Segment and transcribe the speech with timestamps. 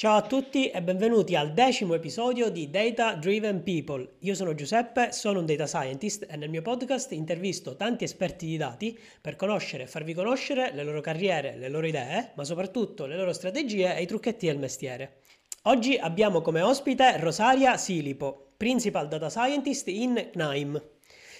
[0.00, 4.14] Ciao a tutti e benvenuti al decimo episodio di Data Driven People.
[4.20, 8.56] Io sono Giuseppe, sono un data scientist e nel mio podcast intervisto tanti esperti di
[8.56, 13.14] dati per conoscere e farvi conoscere le loro carriere, le loro idee, ma soprattutto le
[13.14, 15.18] loro strategie e i trucchetti del mestiere.
[15.64, 20.82] Oggi abbiamo come ospite Rosaria Silipo, Principal Data Scientist in NIME.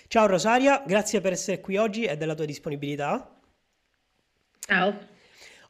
[0.07, 3.41] Ciao Rosaria, grazie per essere qui oggi e della tua disponibilità.
[4.59, 5.10] Ciao.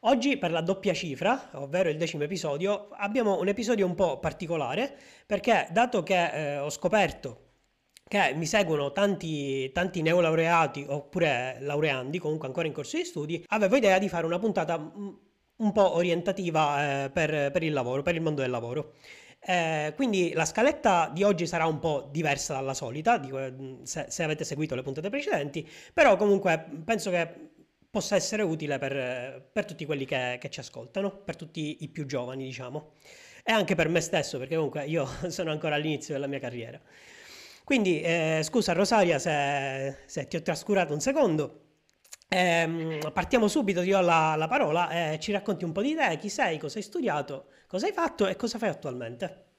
[0.03, 4.97] Oggi per la doppia cifra, ovvero il decimo episodio, abbiamo un episodio un po' particolare
[5.27, 7.49] perché dato che eh, ho scoperto
[8.07, 13.75] che mi seguono tanti, tanti neolaureati oppure laureandi, comunque ancora in corso di studi, avevo
[13.75, 18.21] idea di fare una puntata un po' orientativa eh, per, per, il lavoro, per il
[18.21, 18.93] mondo del lavoro.
[19.39, 23.31] Eh, quindi la scaletta di oggi sarà un po' diversa dalla solita, di,
[23.83, 27.50] se, se avete seguito le puntate precedenti, però comunque penso che
[27.91, 32.05] possa essere utile per, per tutti quelli che, che, ci ascoltano, per tutti i più
[32.05, 32.93] giovani, diciamo,
[33.43, 36.79] e anche per me stesso, perché comunque io sono ancora all'inizio della mia carriera.
[37.63, 41.65] Quindi, eh, scusa Rosaria se, se, ti ho trascurato un secondo.
[42.29, 46.17] Eh, partiamo subito, ti do la, la parola e ci racconti un po' di te,
[46.17, 49.49] chi sei, cosa hai studiato, cosa hai fatto e cosa fai attualmente.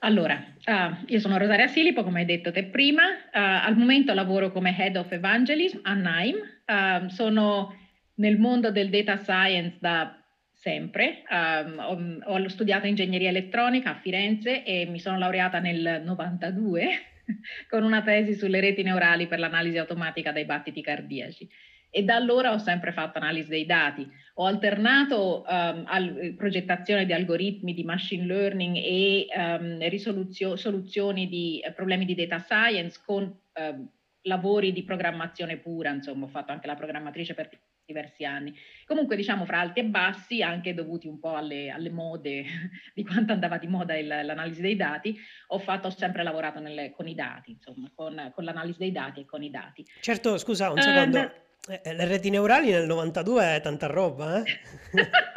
[0.00, 4.52] Allora, uh, io sono Rosaria Silipo, come hai detto te prima, uh, al momento lavoro
[4.52, 7.74] come Head of Evangelism a NIME, uh, sono
[8.14, 10.20] nel mondo del data science da
[10.52, 11.78] sempre, um,
[12.24, 16.88] ho, ho, studiato ingegneria elettronica a Firenze e mi sono laureata nel 92
[17.68, 21.48] con una tesi sulle reti neurali per l'analisi automatica dei battiti cardiaci
[21.90, 24.06] e da allora ho sempre fatto analisi dei dati.
[24.34, 31.72] Ho alternato um, al, progettazione di algoritmi di machine learning e um, soluzioni di uh,
[31.72, 33.88] problemi di data science con uh,
[34.26, 37.48] lavori di programmazione pura, insomma ho fatto anche la programmatrice per
[37.84, 38.54] diversi anni.
[38.84, 42.44] Comunque diciamo fra alti e bassi, anche dovuti un po' alle, alle mode
[42.94, 45.16] di quanto andava di moda il, l'analisi dei dati,
[45.48, 49.20] ho, fatto, ho sempre lavorato nelle, con i dati, insomma, con, con, l'analisi dei dati
[49.20, 49.84] e con i dati.
[50.00, 51.18] Certo, scusa un secondo.
[51.18, 54.44] Uh, le reti neurali nel 92 è tanta roba, eh?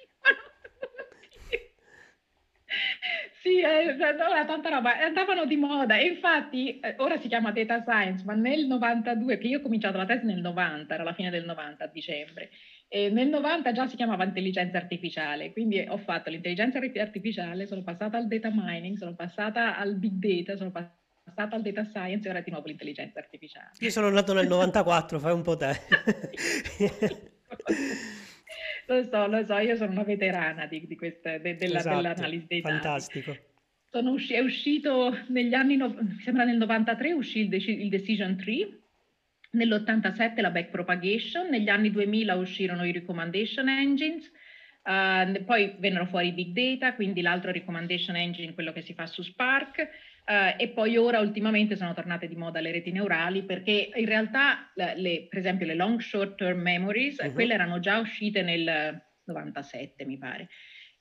[3.41, 7.81] Sì, eh, no, tanta roba, andavano di moda e infatti eh, ora si chiama data
[7.81, 11.31] science, ma nel 92, che io ho cominciato la tesi nel 90, era la fine
[11.31, 12.51] del 90 a dicembre,
[12.87, 18.17] e nel 90 già si chiamava intelligenza artificiale, quindi ho fatto l'intelligenza artificiale, sono passata
[18.17, 22.31] al data mining, sono passata al big data, sono passata passata al data science e
[22.31, 23.71] ora di nuovo l'intelligenza artificiale.
[23.79, 25.79] Io sono nato nel 94, fai un po' te.
[28.93, 32.45] lo so, lo so, io sono una veterana di, di questa, de, della, esatto, dell'analisi
[32.47, 32.73] dei dati.
[32.73, 33.37] Fantastico.
[33.93, 38.79] Usci- è uscito negli anni, no, mi sembra nel 93 uscì il, il Decision Tree,
[39.51, 44.31] nell'87 la backpropagation, negli anni 2000 uscirono i recommendation engines,
[44.83, 49.05] uh, poi vennero fuori i big data, quindi l'altro recommendation engine, quello che si fa
[49.07, 49.89] su Spark,
[50.23, 54.71] Uh, e poi ora ultimamente sono tornate di moda le reti neurali perché in realtà,
[54.75, 57.33] le, per esempio, le long short term memories, uh-huh.
[57.33, 60.47] quelle erano già uscite nel 97, mi pare.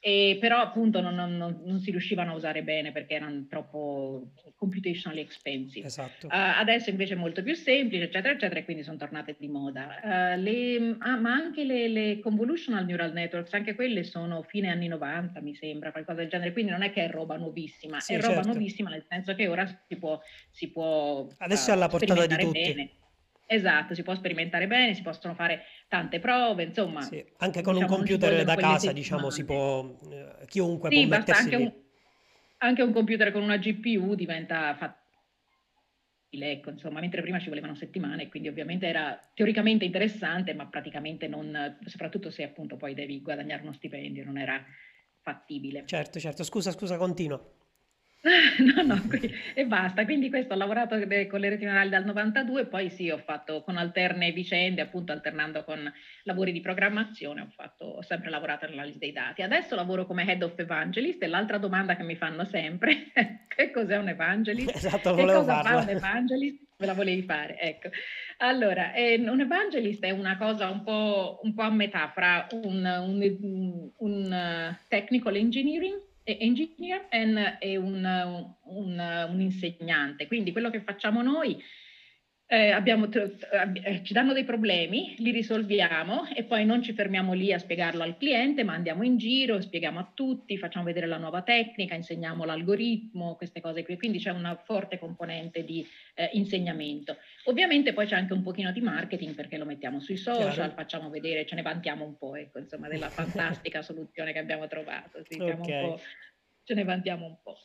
[0.03, 5.21] E però appunto non, non, non, si riuscivano a usare bene perché erano troppo computationally
[5.21, 5.87] expensive.
[5.87, 6.27] Esatto.
[6.27, 10.00] Uh, adesso invece è molto più semplice, eccetera, eccetera, e quindi sono tornate di moda.
[10.03, 14.88] Uh, le, ah, ma anche le, le, convolutional neural networks, anche quelle sono fine anni
[14.88, 18.21] 90, mi sembra, qualcosa del genere, quindi non è che è roba nuovissima, sì, è
[18.21, 18.49] roba certo.
[18.49, 20.19] nuovissima nel senso che ora si può...
[20.50, 22.72] Si può adesso uh, è alla portata di tutti.
[22.72, 22.91] Bene.
[23.53, 27.00] Esatto, si può sperimentare bene, si possono fare tante prove, insomma.
[27.00, 31.06] Sì, anche con diciamo, un computer da casa, diciamo, si può, eh, chiunque sì, può
[31.09, 31.72] mettersi anche un,
[32.59, 38.28] anche un, computer con una GPU diventa fattibile, ecco, insomma, mentre prima ci volevano settimane,
[38.28, 43.72] quindi ovviamente era teoricamente interessante, ma praticamente non, soprattutto se appunto poi devi guadagnare uno
[43.72, 44.65] stipendio, non era
[45.22, 45.82] fattibile.
[45.87, 47.55] Certo, certo, scusa, scusa, continuo.
[48.58, 49.00] No, no,
[49.54, 50.04] e basta.
[50.04, 53.62] Quindi questo ho lavorato eh, con le reti neurali dal 92, poi sì, ho fatto
[53.62, 55.91] con alterne vicende, appunto alternando con
[56.25, 59.42] lavori di programmazione, ho, fatto, ho sempre lavorato nell'analisi dei dati.
[59.42, 63.70] Adesso lavoro come Head of Evangelist e l'altra domanda che mi fanno sempre è che
[63.70, 64.75] cos'è un evangelist?
[64.75, 65.82] Esatto, che cosa farla.
[65.82, 66.69] fa un evangelist?
[66.76, 67.88] Me la volevi fare, ecco.
[68.38, 72.84] Allora, eh, un evangelist è una cosa un po', un po a metà fra un,
[72.84, 77.06] un, un uh, technical engineering engineer
[77.58, 80.26] e un, un, un, insegnante.
[80.26, 81.61] Quindi quello che facciamo noi
[82.52, 87.52] eh, abbiamo, eh, ci danno dei problemi, li risolviamo e poi non ci fermiamo lì
[87.52, 91.43] a spiegarlo al cliente, ma andiamo in giro, spieghiamo a tutti, facciamo vedere la nuova
[91.43, 93.97] tecnica, insegniamo l'algoritmo, queste cose qui.
[93.97, 95.87] Quindi c'è una forte componente di
[96.17, 97.19] eh, insegnamento.
[97.44, 100.73] Ovviamente poi c'è anche un pochino di marketing perché lo mettiamo sui social, Chiaro.
[100.73, 105.23] facciamo vedere, ce ne vantiamo un po', ecco, insomma, della fantastica soluzione che abbiamo trovato.
[105.29, 105.94] Sì, okay.
[106.64, 107.56] ce ne vantiamo un po'.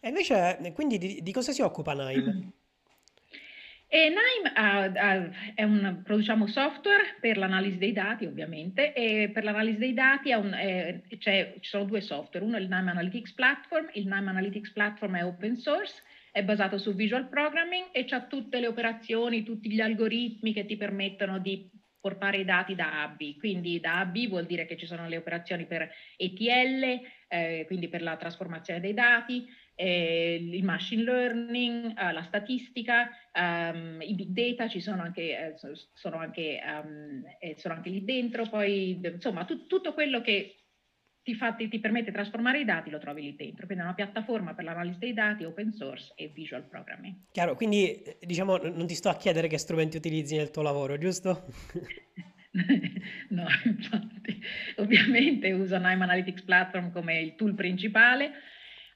[0.00, 2.52] E invece, quindi di, di cosa si occupa Naim?
[3.94, 9.78] E Nime uh, uh, un, produciamo software per l'analisi dei dati, ovviamente, e per l'analisi
[9.78, 12.44] dei dati un, eh, ci sono due software.
[12.44, 16.02] Uno è il Nime Analytics Platform, il Nime Analytics Platform è open source,
[16.32, 20.76] è basato su visual programming e ha tutte le operazioni, tutti gli algoritmi che ti
[20.76, 21.70] permettono di
[22.00, 23.38] portare i dati da A a B.
[23.38, 27.62] Quindi da A a B vuol dire che ci sono le operazioni per ETL, eh,
[27.68, 34.14] quindi per la trasformazione dei dati, eh, il machine learning, eh, la statistica, um, i
[34.14, 35.54] big data ci sono anche, eh,
[35.92, 37.22] sono, anche, um,
[37.56, 40.64] sono anche, lì dentro, poi insomma tu, tutto quello che
[41.22, 43.86] ti, fa, ti, ti, permette di trasformare i dati lo trovi lì dentro, quindi è
[43.86, 47.16] una piattaforma per l'analisi dei dati open source e visual programming.
[47.32, 50.98] Chiaro, quindi eh, diciamo non ti sto a chiedere che strumenti utilizzi nel tuo lavoro,
[50.98, 51.46] giusto?
[53.30, 54.40] no, infatti,
[54.76, 58.32] ovviamente uso Nime Analytics Platform come il tool principale,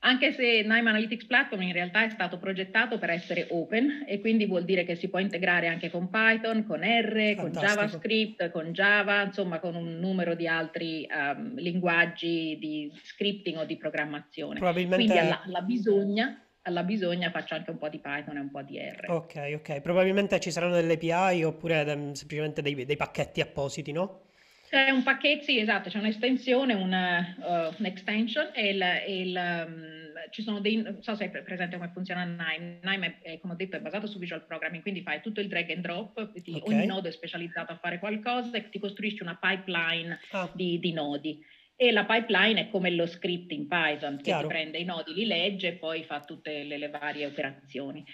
[0.01, 4.47] anche se Nime Analytics Platform in realtà è stato progettato per essere open e quindi
[4.47, 7.43] vuol dire che si può integrare anche con Python, con R, Fantastico.
[7.43, 13.65] con JavaScript, con Java, insomma con un numero di altri um, linguaggi di scripting o
[13.65, 14.59] di programmazione.
[14.59, 15.05] Probabilmente...
[15.05, 18.63] Quindi alla, alla bisogna alla bisogna faccio anche un po' di Python e un po'
[18.63, 19.07] di R.
[19.09, 19.81] Ok, ok.
[19.81, 24.28] Probabilmente ci saranno delle API oppure de- semplicemente dei, dei, pacchetti appositi, no?
[24.69, 30.43] C'è un pacchetto, sì, esatto, c'è un'estensione, una, uh, un'extension e, il, il, um, ci
[30.43, 33.77] sono dei, non so se è presente come funziona Nime, Nime è, come ho detto
[33.77, 36.75] è basato su visual programming, quindi fai tutto il drag and drop, ti, okay.
[36.75, 40.51] ogni nodo è specializzato a fare qualcosa e ti costruisci una pipeline ah.
[40.53, 41.43] di, di nodi
[41.81, 44.49] e la pipeline è come lo script in Python che Chiaro.
[44.49, 48.05] prende i nodi, li legge e poi fa tutte le, le varie operazioni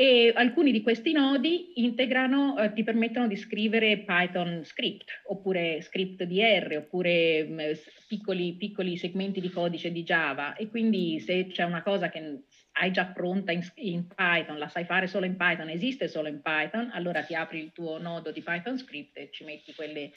[0.00, 6.22] e alcuni di questi nodi integrano, eh, ti permettono di scrivere Python script, oppure script
[6.22, 7.72] di R, oppure mh, mm,
[8.08, 10.54] piccoli, piccoli, segmenti di codice di Java.
[10.56, 12.44] E quindi se c'è una cosa che
[12.78, 16.40] hai già pronta in, in, Python, la sai fare solo in Python, esiste solo in
[16.40, 20.12] Python, allora ti apri il tuo nodo di Python script e ci metti quelle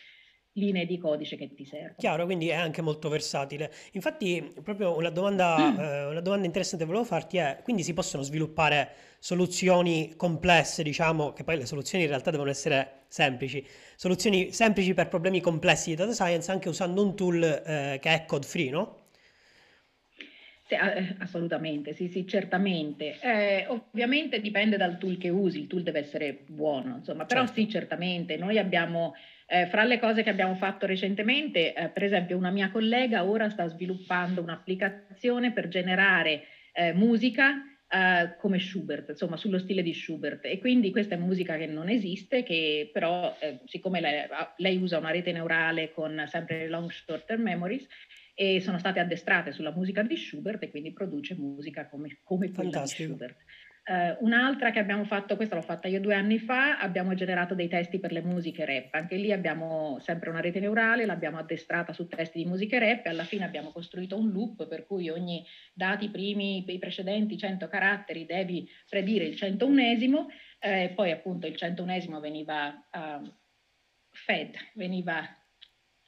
[0.53, 1.95] linee di codice che ti servono.
[1.97, 3.71] Chiaro, quindi è anche molto versatile.
[3.94, 5.79] Infatti, proprio una domanda, mm.
[5.79, 11.33] eh, una domanda interessante che volevo farti è, quindi si possono sviluppare soluzioni complesse, diciamo,
[11.33, 13.65] che poi le soluzioni in realtà devono essere semplici,
[13.95, 18.25] soluzioni semplici per problemi complessi di data science anche usando un tool eh, che è
[18.25, 19.01] code free, no?
[20.65, 20.75] Sì,
[21.19, 23.19] assolutamente, sì, sì, certamente.
[23.19, 27.59] Eh, ovviamente dipende dal tool che usi, il tool deve essere buono, insomma, però certo.
[27.59, 28.38] sì, certamente.
[28.38, 29.13] Noi abbiamo
[29.48, 33.50] eh, fra le cose che abbiamo fatto recentemente, eh, per esempio una mia collega ora
[33.50, 36.44] sta sviluppando un'applicazione per generare
[36.74, 37.62] eh, musica
[37.94, 41.90] eh, come Schubert, insomma sullo stile di Schubert e quindi questa è musica che non
[41.90, 44.25] esiste, che però eh, siccome lei,
[44.57, 47.86] lei, usa una rete neurale con sempre long short term memories
[48.34, 52.81] e sono state addestrate sulla musica di Schubert e quindi produce musica come, come quella
[52.81, 53.38] di Schubert.
[53.85, 57.68] Uh, un'altra che abbiamo fatto, questa l'ho fatta io due anni fa, abbiamo generato dei
[57.68, 58.94] testi per le musiche rap.
[58.94, 63.09] Anche lì abbiamo sempre una rete neurale, l'abbiamo addestrata su testi di musiche rap e
[63.09, 68.25] alla fine abbiamo costruito un loop per cui ogni dati primi, i precedenti 100 caratteri
[68.25, 70.27] devi predire il 101esimo,
[70.59, 73.30] eh, poi appunto il 101esimo veniva uh,
[74.12, 75.27] fed, veniva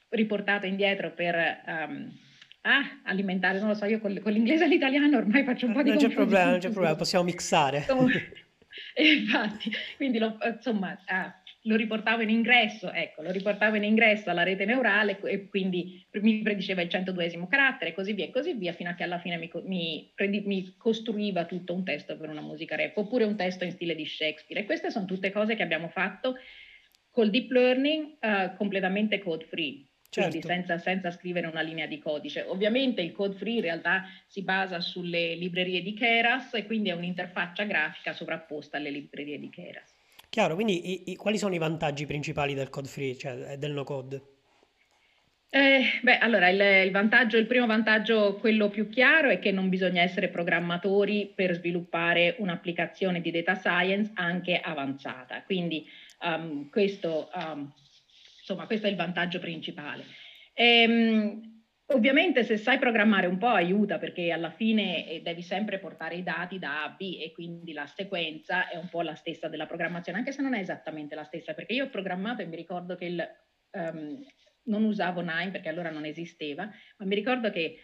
[0.10, 1.62] riportato indietro per...
[1.66, 2.24] Um,
[2.66, 5.84] ah, alimentare, non lo so, io con, con l'inglese e l'italiano ormai faccio un po'
[5.84, 7.86] di Non c'è problema, non c'è problema, possiamo mixare.
[8.96, 14.44] infatti, quindi lo, insomma, ah, lo riportavo in ingresso, ecco, lo riportavo in ingresso alla
[14.44, 18.74] rete neurale e quindi mi prediceva il 102esimo carattere e così via e così via,
[18.74, 20.12] fino a che alla fine mi, mi,
[20.46, 24.06] mi, costruiva tutto un testo per una musica rap, oppure un testo in stile di
[24.06, 24.62] Shakespeare.
[24.62, 26.36] E queste sono tutte cose che abbiamo fatto
[27.12, 29.86] col deep learning uh, completamente code free
[30.22, 30.48] quindi certo.
[30.48, 32.44] senza, senza, scrivere una linea di codice.
[32.48, 36.94] Ovviamente il code free in realtà si basa sulle librerie di Keras e quindi è
[36.94, 39.94] un'interfaccia grafica sovrapposta alle librerie di Keras.
[40.30, 43.84] Chiaro, quindi i, i, quali sono i vantaggi principali del code free, cioè del no
[43.84, 44.22] code?
[45.50, 49.70] Eh, beh, allora il, il, vantaggio, il primo vantaggio, quello più chiaro, è che non
[49.70, 55.42] bisogna essere programmatori per sviluppare un'applicazione di data science anche avanzata.
[55.44, 55.88] Quindi
[56.24, 57.72] um, questo um,
[58.48, 60.04] Insomma, questo è il vantaggio principale.
[60.54, 61.54] Ehm,
[61.90, 66.24] Ovviamente se sai programmare un po' aiuta perché alla fine eh, devi sempre portare i
[66.24, 69.68] dati da A a B e quindi la sequenza è un po' la stessa della
[69.68, 72.96] programmazione, anche se non è esattamente la stessa, perché io ho programmato e mi ricordo
[72.96, 73.24] che il,
[73.74, 74.20] um,
[74.64, 77.78] non usavo Nine perché allora non esisteva, ma mi ricordo che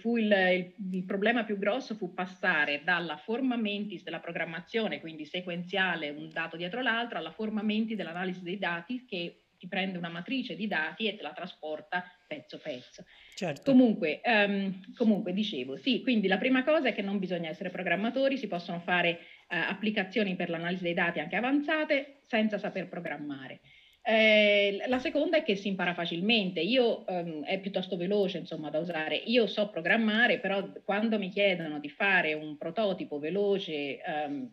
[0.00, 5.24] fu il, il, il, problema più grosso fu passare dalla forma mentis della programmazione, quindi
[5.24, 10.08] sequenziale un dato dietro l'altro, alla forma mentis dell'analisi dei dati che ti prende una
[10.08, 13.04] matrice di dati e te la trasporta pezzo pezzo.
[13.34, 13.70] Certo.
[13.70, 18.38] Comunque, um, comunque, dicevo, sì, quindi la prima cosa è che non bisogna essere programmatori,
[18.38, 19.10] si possono fare
[19.48, 23.60] uh, applicazioni per l'analisi dei dati anche avanzate senza saper programmare.
[24.02, 26.60] Eh, la seconda è che si impara facilmente.
[26.60, 29.16] Io um, è piuttosto veloce, insomma, da usare.
[29.16, 34.50] Io so programmare, però quando mi chiedono di fare un prototipo veloce um,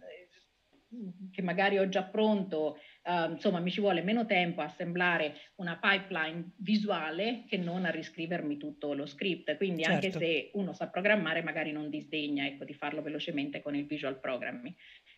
[1.32, 5.78] che magari ho già pronto, uh, insomma mi ci vuole meno tempo a assemblare una
[5.80, 9.56] pipeline visuale che non a riscrivermi tutto lo script.
[9.58, 10.06] Quindi certo.
[10.06, 14.20] anche se uno sa programmare magari non disdegna ecco, di farlo velocemente con il visual
[14.20, 14.74] programming.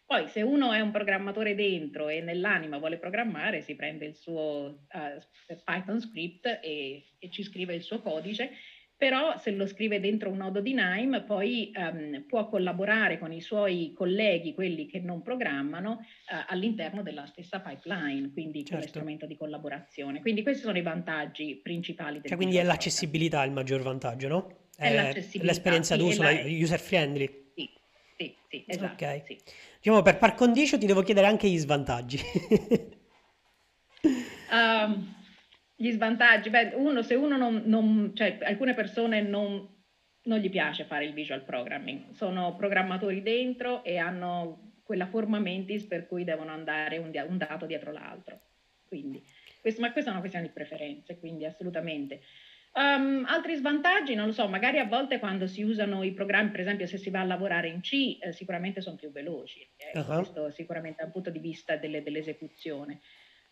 [0.06, 4.86] Poi se uno è un programmatore dentro e nell'anima vuole programmare, si prende il suo
[4.94, 8.52] uh, Python script e, e ci scrive il suo codice
[8.98, 13.42] però se lo scrive dentro un nodo di Nime poi um, può collaborare con i
[13.42, 18.76] suoi colleghi, quelli che non programmano, uh, all'interno della stessa pipeline, quindi certo.
[18.76, 20.20] come strumento di collaborazione.
[20.20, 22.20] Quindi questi sono i vantaggi principali.
[22.20, 24.58] Del cioè, quindi è l'accessibilità il maggior vantaggio, no?
[24.76, 26.32] È, è l'esperienza sì, d'uso, la...
[26.46, 27.52] user friendly.
[27.54, 27.70] Sì,
[28.18, 29.04] sì, sì esatto.
[29.06, 29.22] Ok.
[29.26, 29.38] Sì.
[29.78, 32.20] Diciamo, per par condicio ti devo chiedere anche gli svantaggi.
[34.52, 35.16] um,
[35.80, 39.68] Gli svantaggi, beh, uno, se uno non, non cioè alcune persone non,
[40.24, 45.84] non gli piace fare il visual programming, sono programmatori dentro e hanno quella forma mentis
[45.84, 48.40] per cui devono andare un, un dato dietro l'altro.
[48.88, 49.24] Quindi,
[49.62, 52.22] questo, ma questa è una questione di preferenze, quindi assolutamente.
[52.74, 56.62] Um, altri svantaggi, non lo so, magari a volte quando si usano i programmi, per
[56.62, 60.16] esempio se si va a lavorare in C, eh, sicuramente sono più veloci, eh, uh-huh.
[60.16, 63.00] questo sicuramente dal punto di vista delle, dell'esecuzione.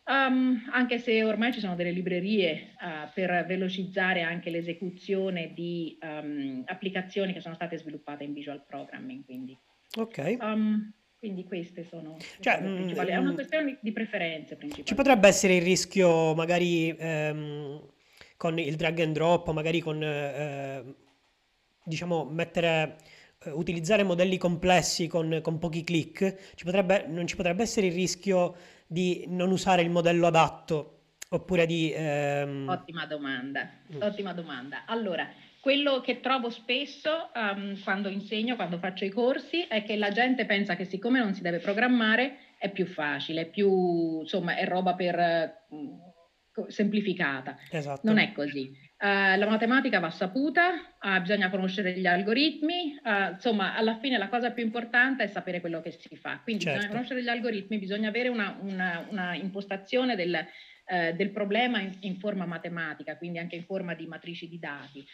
[0.07, 6.63] Um, anche se ormai ci sono delle librerie uh, per velocizzare anche l'esecuzione di um,
[6.67, 9.25] applicazioni che sono state sviluppate in visual programming.
[9.25, 9.57] Quindi,
[9.97, 10.37] ok.
[10.39, 13.09] Um, quindi queste sono cioè, le principali.
[13.09, 14.87] È una mm, questione di preferenze principali.
[14.87, 17.81] Ci potrebbe essere il rischio magari ehm,
[18.37, 20.83] con il drag and drop, magari con eh,
[21.83, 22.97] diciamo mettere
[23.53, 28.55] utilizzare modelli complessi con, con pochi click, ci potrebbe, non ci potrebbe essere il rischio
[28.87, 30.91] di non usare il modello adatto
[31.29, 31.91] oppure di...
[31.93, 32.67] Ehm...
[32.67, 34.01] Ottima domanda, mm.
[34.01, 34.83] ottima domanda.
[34.85, 35.27] Allora,
[35.59, 40.45] quello che trovo spesso um, quando insegno, quando faccio i corsi, è che la gente
[40.45, 44.93] pensa che siccome non si deve programmare è più facile, è più, insomma, è roba
[44.93, 47.57] per uh, semplificata.
[47.71, 48.01] Esatto.
[48.03, 48.71] Non è così.
[48.97, 50.71] Uh, la matematica va saputa,
[51.01, 55.59] uh, bisogna conoscere gli algoritmi, uh, insomma alla fine la cosa più importante è sapere
[55.59, 56.77] quello che si fa, quindi certo.
[56.77, 60.39] bisogna conoscere gli algoritmi, bisogna avere una, una, una impostazione del,
[60.85, 65.05] del problema in, in, forma matematica, quindi anche in forma di matrici di dati.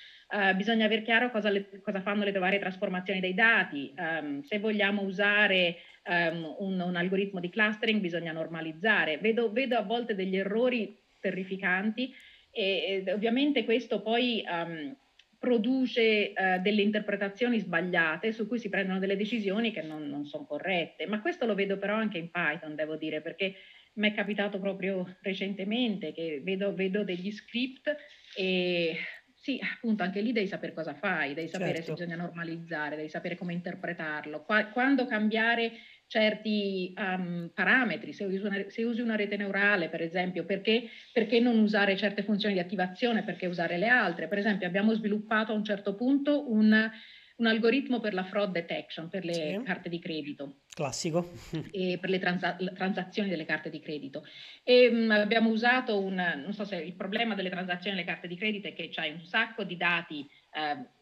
[0.56, 5.02] bisogna aver chiaro cosa, le, cosa, fanno le varie trasformazioni dei dati, um, se vogliamo
[5.02, 9.18] usare um, un, un, algoritmo di clustering bisogna normalizzare.
[9.18, 12.14] Vedo, vedo a volte degli errori terrificanti
[12.52, 14.96] e, e ovviamente questo poi um,
[15.40, 20.46] produce uh, delle interpretazioni sbagliate su cui si prendono delle decisioni che non, non sono
[20.46, 21.08] corrette.
[21.08, 23.56] Ma questo lo vedo però anche in Python, devo dire, perché
[23.94, 27.94] mi è capitato proprio recentemente che vedo, vedo degli script
[28.36, 28.96] e
[29.42, 31.96] sì, appunto, anche lì devi sapere cosa fai, devi sapere certo.
[31.96, 35.72] se bisogna normalizzare, devi sapere come interpretarlo, Qua, quando cambiare
[36.12, 41.40] certi um, parametri, se usi, una, se usi, una, rete neurale per esempio, perché, perché,
[41.40, 44.28] non usare certe funzioni di attivazione, perché usare le altre?
[44.28, 46.92] Per esempio abbiamo sviluppato a un certo punto un,
[47.38, 49.62] un algoritmo per la fraud detection, per le sì.
[49.64, 50.64] carte di credito.
[50.74, 51.32] Classico.
[51.72, 54.26] E per le transa- transazioni delle carte di credito.
[54.66, 58.36] E um, abbiamo usato un, non so se il problema delle transazioni delle carte di
[58.36, 61.00] credito è che c'hai un sacco di dati eh,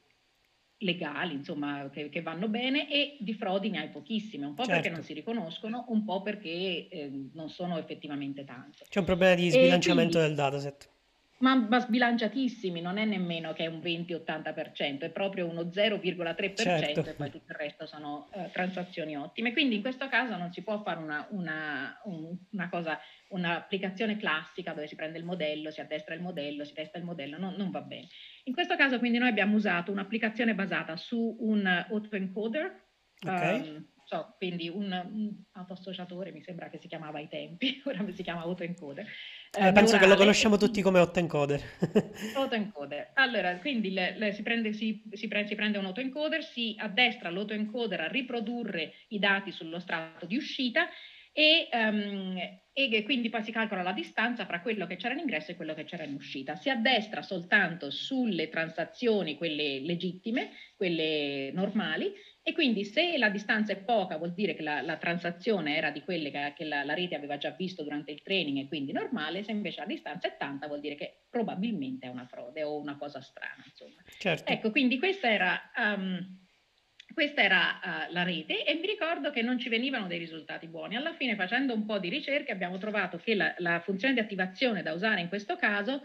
[0.80, 4.82] legali, insomma, che, che, vanno bene e di frodi ne hai pochissime, un po' certo.
[4.82, 8.86] perché non si riconoscono, un po' perché eh, non sono effettivamente tante.
[8.88, 10.90] C'è un problema di sbilanciamento quindi, del dataset.
[11.40, 17.06] Ma, ma, sbilanciatissimi, non è nemmeno che è un 20-80%, è proprio uno 0,3% certo.
[17.06, 19.54] e poi tutto il resto sono uh, transazioni ottime.
[19.54, 24.74] Quindi in questo caso non si può fare una, una, un, una cosa, un'applicazione classica
[24.74, 27.72] dove si prende il modello, si addestra il modello, si testa il modello, no, non
[27.72, 28.08] va bene.
[28.46, 32.88] In questo caso quindi noi abbiamo usato un'applicazione basata su un autoencoder,
[33.22, 33.60] okay.
[33.60, 38.24] um, so, quindi un, un autoassociatore mi sembra che si chiamava ai tempi, ora si
[38.24, 39.06] chiama autoencoder.
[39.52, 41.62] Eh, eh, penso che lo conosciamo tutti come autoencoder.
[42.36, 43.12] autoencoder.
[43.14, 47.30] Allora, quindi le, le, si, prende, si, si, pre, si, prende, un autoencoder, si addestra
[47.30, 50.88] l'autoencoder a riprodurre i dati sullo strato di uscita
[51.32, 52.38] e, um,
[52.74, 55.74] e, quindi poi si calcola la distanza fra quello che c'era in ingresso e quello
[55.74, 56.56] che c'era in uscita.
[56.56, 63.78] Si addestra soltanto sulle transazioni, quelle legittime, quelle normali, e quindi se la distanza è
[63.78, 67.16] poca vuol dire che la, la transazione era di quelle che, che la, la, rete
[67.16, 70.68] aveva già visto durante il training e quindi normale, se invece la distanza è tanta
[70.68, 73.64] vuol dire che probabilmente è una frode o una cosa strana.
[74.18, 74.52] Certo.
[74.52, 75.72] Ecco, quindi questa era...
[75.76, 76.48] Um,
[77.14, 80.96] questa era uh, la rete e mi ricordo che non ci venivano dei risultati buoni.
[80.96, 84.84] Alla fine, facendo un po' di ricerche, abbiamo trovato che la, la funzione di attivazione
[84.84, 86.04] da usare in questo caso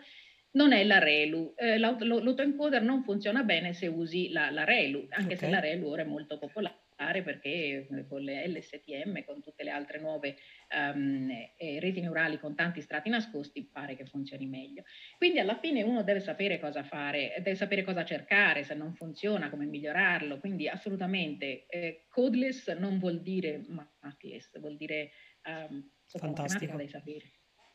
[0.53, 1.55] non è la ReLU.
[1.57, 5.37] Eh, l'autoencoder non funziona bene se usi la, la ReLU, anche okay.
[5.37, 6.84] se la ReLU ora è molto popolare
[7.23, 10.37] perché eh, con le LSTM, con tutte le altre nuove
[10.75, 14.85] um, eh, reti neurali con tanti strati nascosti, pare che funzioni meglio.
[15.17, 19.51] Quindi alla fine uno deve sapere cosa fare, deve sapere cosa cercare, se non funziona,
[19.51, 20.39] come migliorarlo.
[20.39, 25.11] Quindi assolutamente eh, codeless non vuol dire mathless, vuol dire
[25.45, 26.77] um, Fantastico.
[26.77, 26.89] dei.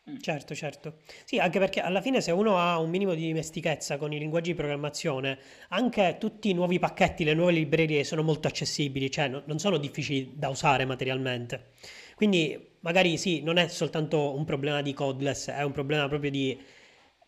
[0.10, 0.18] Mm.
[0.20, 0.98] Certo, certo.
[1.26, 4.52] Sì, anche perché alla fine se uno ha un minimo di dimestichezza con i linguaggi
[4.52, 5.38] di programmazione,
[5.70, 9.78] anche tutti i nuovi pacchetti, le nuove librerie sono molto accessibili, cioè no- non sono
[9.78, 11.72] difficili da usare materialmente.
[12.16, 16.60] Quindi magari sì, non è soltanto un problema di codeless, è un problema proprio di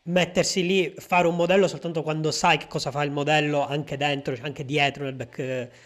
[0.03, 4.35] mettersi lì, fare un modello soltanto quando sai che cosa fa il modello anche dentro,
[4.41, 5.37] anche dietro nel, back,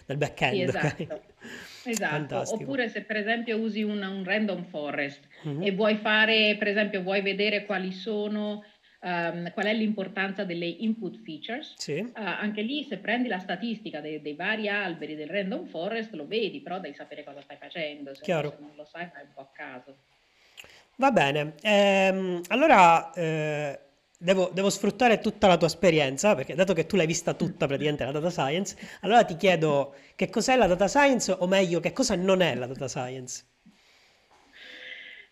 [0.06, 0.54] nel back-end.
[0.56, 1.22] Sì, esatto.
[1.86, 2.64] Esatto, Fantastico.
[2.64, 5.62] oppure se per esempio usi un, un random forest mm-hmm.
[5.62, 8.64] e vuoi fare, per esempio, vuoi vedere quali sono,
[9.02, 12.00] um, qual è l'importanza delle input features, sì.
[12.00, 16.28] uh, anche lì se prendi la statistica dei, dei, vari alberi del random forest lo
[16.28, 19.42] vedi, però devi sapere cosa stai facendo, se, se non lo sai fai un po'
[19.42, 19.96] a caso.
[20.98, 23.80] Va bene, ehm, allora eh,
[24.18, 28.06] Devo, devo, sfruttare tutta la tua esperienza, perché dato che tu l'hai vista tutta praticamente
[28.06, 32.16] la data science, allora ti chiedo che cos'è la data science, o meglio, che cosa
[32.16, 33.44] non è la data science.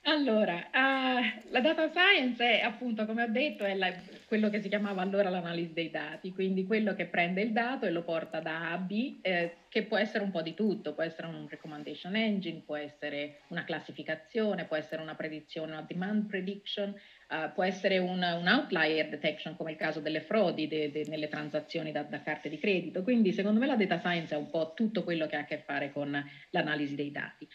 [0.05, 3.93] Allora, uh, la data science è appunto, come ho detto, è la,
[4.25, 7.91] quello che si chiamava allora l'analisi dei dati, quindi quello che prende il dato e
[7.91, 11.03] lo porta da A a B, eh, che può essere un po' di tutto, può
[11.03, 16.93] essere un recommendation engine, può essere una classificazione, può essere una predizione, una demand prediction,
[17.33, 21.27] Uh, può essere un, un, outlier detection come il caso delle frodi de, de, nelle
[21.29, 23.01] transazioni da, da, carte di credito.
[23.01, 25.57] Quindi secondo me la data science è un po' tutto quello che ha a che
[25.57, 27.47] fare con l'analisi dei dati.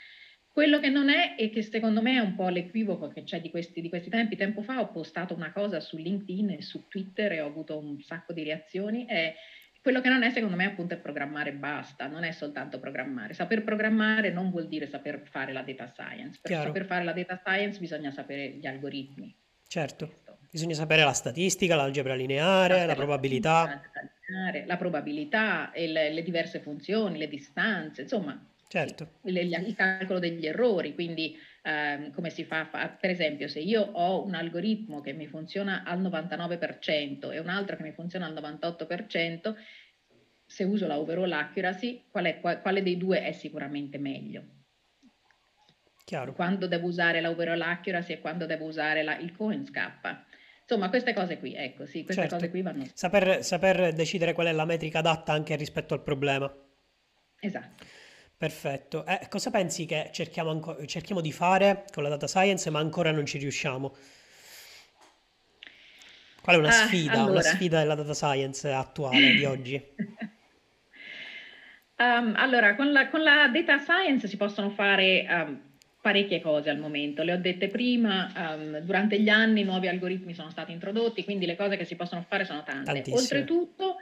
[0.51, 3.51] Quello che non è e che secondo me è un po' l'equivoco che c'è di
[3.51, 7.31] questi, di questi tempi, tempo fa ho postato una cosa su LinkedIn e su Twitter
[7.31, 9.33] e ho avuto un sacco di reazioni, è
[9.81, 13.35] quello che non è secondo me appunto è programmare basta, non è soltanto programmare.
[13.35, 16.67] Saper programmare non vuol dire saper fare la data science, per Chiaro.
[16.67, 19.47] saper fare la data science bisogna sapere gli algoritmi.
[19.69, 20.11] Certo,
[20.51, 23.81] bisogna sapere la statistica, l'algebra lineare, la probabilità.
[24.67, 29.09] La probabilità, e le, le diverse funzioni, le distanze, insomma, Certo.
[29.23, 33.81] Le, il calcolo degli errori, quindi ehm, come si fa, fa, per esempio se io
[33.81, 38.35] ho un algoritmo che mi funziona al 99% e un altro che mi funziona al
[38.35, 39.55] 98%,
[40.45, 44.58] se uso la overall accuracy, qual quale dei due è sicuramente meglio?
[46.09, 46.33] Chiaro.
[46.33, 49.91] Quando devo usare la overall accuracy e quando devo usare la, il coins K.
[50.63, 52.37] Insomma, queste cose qui, ecco, sì, queste certo.
[52.37, 52.87] cose qui vanno...
[52.95, 56.51] Saper, saper decidere qual è la metrica adatta anche rispetto al problema.
[57.41, 57.85] Esatto.
[58.39, 59.05] Perfetto.
[59.05, 63.11] Eh, cosa pensi che cerchiamo, anco- cerchiamo di fare con la data science, ma ancora
[63.11, 63.95] non ci riusciamo?
[66.41, 67.31] Qual è una ah, sfida, allora.
[67.33, 69.75] una sfida della data science attuale di oggi?
[71.99, 75.67] um, allora, con la, con la, data science si possono fare um,
[76.09, 77.23] parecchie cose al momento.
[77.23, 81.55] Le ho dette prima, um, durante gli anni nuovi algoritmi sono stati introdotti, quindi le
[81.55, 82.85] cose che si possono fare sono tante.
[82.85, 83.19] Tantissime.
[83.19, 83.97] Oltretutto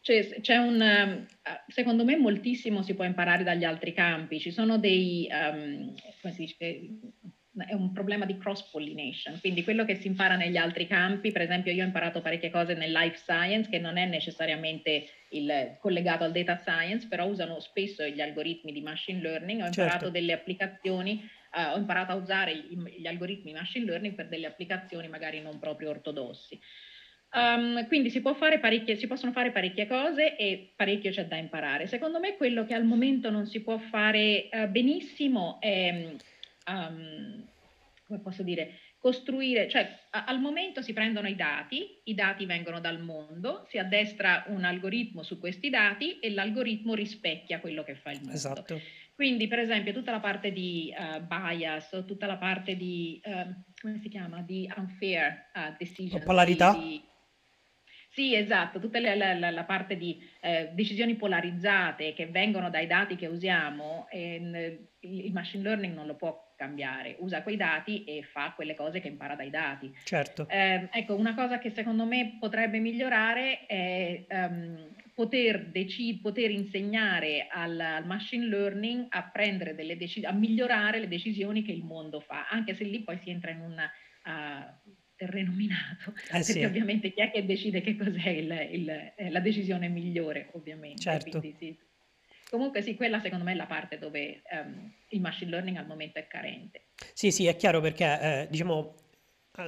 [0.00, 1.26] c'è, c'è un, ehm,
[1.66, 6.42] secondo me moltissimo si può imparare dagli altri campi, ci sono dei, um, come si
[6.42, 6.56] dice,
[7.66, 11.42] è un problema di cross pollination, quindi quello che si impara negli altri campi, per
[11.42, 16.22] esempio io ho imparato parecchie cose nel life science che non è necessariamente il, collegato
[16.22, 20.10] al data science, però usano spesso gli algoritmi di machine learning, ho imparato certo.
[20.10, 25.40] delle applicazioni, uh, ho imparato a usare gli algoritmi machine learning per delle applicazioni magari
[25.40, 26.58] non proprio ortodossi.
[27.30, 28.22] Um, quindi si,
[28.96, 31.86] si, possono fare parecchie cose e parecchio c'è da imparare.
[31.86, 36.14] Secondo me quello che al momento non si può fare uh, benissimo è,
[36.68, 37.46] um,
[38.06, 42.80] come posso dire, costruire, cioè a, al momento si prendono i dati, i dati vengono
[42.80, 48.10] dal mondo, si addestra un algoritmo su questi dati e l'algoritmo rispecchia quello che fa
[48.10, 48.32] il mondo.
[48.32, 48.80] Esatto.
[49.18, 53.52] Quindi, per esempio, tutta la parte di uh, bias o tutta la parte di, uh,
[53.80, 56.22] come si chiama, di unfair uh, decisions.
[56.22, 56.72] O polarità?
[56.72, 57.02] Di,
[58.10, 63.16] sì, esatto, tutta la, la, la parte di eh, decisioni polarizzate che vengono dai dati
[63.16, 68.52] che usiamo, e, il machine learning non lo può cambiare, usa quei dati e fa
[68.54, 69.92] quelle cose che impara dai dati.
[70.04, 70.48] Certo.
[70.48, 77.48] Eh, ecco, una cosa che secondo me potrebbe migliorare è um, poter, deci- poter insegnare
[77.50, 82.20] al, al, machine learning a prendere delle decisioni, a migliorare le decisioni che il mondo
[82.20, 86.64] fa, anche se lì poi si entra in un uh, terreno minato, eh perché sì.
[86.64, 91.02] ovviamente chi è che decide che cos'è il, il, eh, la decisione migliore, ovviamente.
[91.02, 91.40] Certo.
[91.40, 91.76] Quindi, sì.
[92.48, 96.20] Comunque sì, quella secondo me è la parte dove um, il machine learning al momento
[96.20, 96.90] è carente.
[97.12, 98.94] Sì, sì, è chiaro perché, eh, diciamo,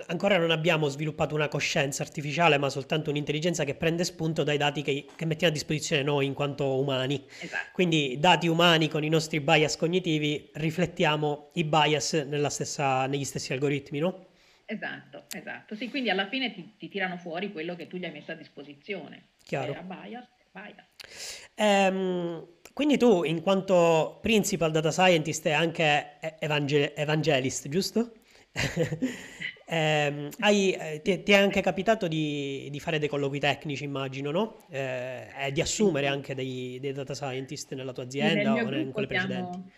[0.07, 4.83] ancora non abbiamo sviluppato una coscienza artificiale, ma soltanto un'intelligenza che prende spunto dai dati
[4.83, 7.25] che, che mettiamo a disposizione noi in quanto umani.
[7.41, 7.71] Esatto.
[7.73, 13.99] Quindi dati umani con i nostri bias cognitivi, riflettiamo i bias stessa, negli stessi algoritmi,
[13.99, 14.27] no?
[14.65, 15.75] Esatto, esatto.
[15.75, 18.37] Sì, quindi alla fine ti, ti, tirano fuori quello che tu gli hai messo a
[18.37, 19.31] disposizione.
[19.45, 19.73] Chiaro.
[19.73, 21.49] Era bias, bias.
[21.57, 28.13] Ehm, quindi tu, in quanto principal data scientist e anche evangel- evangelist, giusto?
[29.73, 34.67] Eh, hai, ti, ti, è anche capitato di, di, fare dei colloqui tecnici, immagino, no?
[34.69, 39.07] Eh, e di assumere anche dei, dei, data scientist nella tua azienda o in quelle
[39.07, 39.71] siamo, precedenti?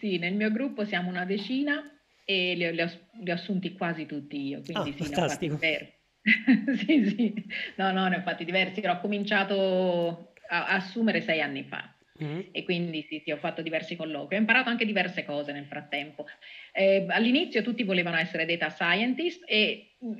[0.00, 1.80] Sì, nel mio gruppo siamo una decina
[2.24, 2.90] e li, li, ho,
[3.20, 5.58] li ho, assunti quasi tutti io, quindi oh, sì, fantastico.
[5.60, 5.98] ne
[6.84, 7.34] sì, sì,
[7.76, 11.88] no, no, ne ho fatti diversi, ho cominciato a assumere sei anni fa.
[12.22, 12.40] Mm-hmm.
[12.52, 16.26] E quindi sì, sì, ho fatto diversi colloqui, ho imparato anche diverse cose nel frattempo.
[16.72, 20.12] Eh, all'inizio tutti volevano essere data scientist e mm,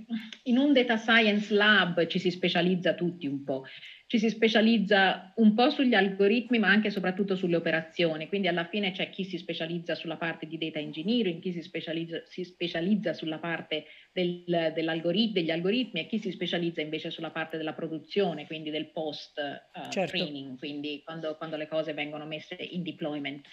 [0.45, 3.65] in un data science lab ci si specializza tutti un po'
[4.13, 8.67] ci si specializza un po' sugli algoritmi ma anche e soprattutto sulle operazioni, quindi alla
[8.67, 13.15] fine c'è chi si specializza sulla parte di data engineering, chi si specializza, si specializza
[13.15, 18.47] sulla parte del, dell'algorit- degli algoritmi e chi si specializza invece sulla parte della produzione,
[18.47, 20.15] quindi del post uh, certo.
[20.15, 23.47] training, quindi quando, quando, le cose vengono messe in deployment.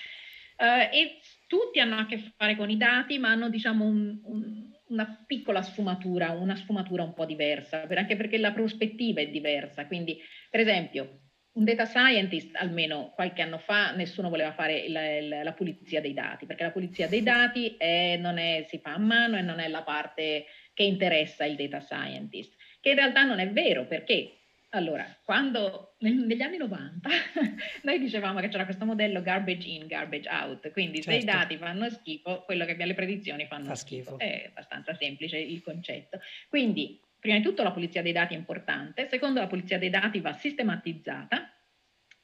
[0.58, 4.70] Uh, e tutti hanno a che fare con i dati, ma hanno diciamo un, un
[4.90, 9.86] una piccola sfumatura, una sfumatura un po' diversa, anche perché la prospettiva è diversa.
[9.86, 10.20] Quindi,
[10.50, 11.20] per esempio,
[11.54, 16.14] un data scientist, almeno qualche anno fa, nessuno voleva fare la, la, la pulizia dei
[16.14, 19.60] dati, perché la pulizia dei dati è, non è, si fa a mano e non
[19.60, 24.40] è la parte che interessa il data scientist, che in realtà non è vero, perché
[24.74, 27.10] allora, quando negli anni 90
[27.84, 31.12] noi dicevamo che c'era questo modello garbage in, garbage out, quindi certo.
[31.12, 31.38] se i certo.
[31.38, 34.16] dati fanno schifo, quello che abbiamo le predizioni fanno Fa schifo.
[34.16, 34.20] schifo.
[34.20, 36.20] È abbastanza semplice il concetto.
[36.48, 40.20] Quindi, prima di tutto la pulizia dei dati è importante, secondo la pulizia dei dati
[40.20, 41.54] va sistematizzata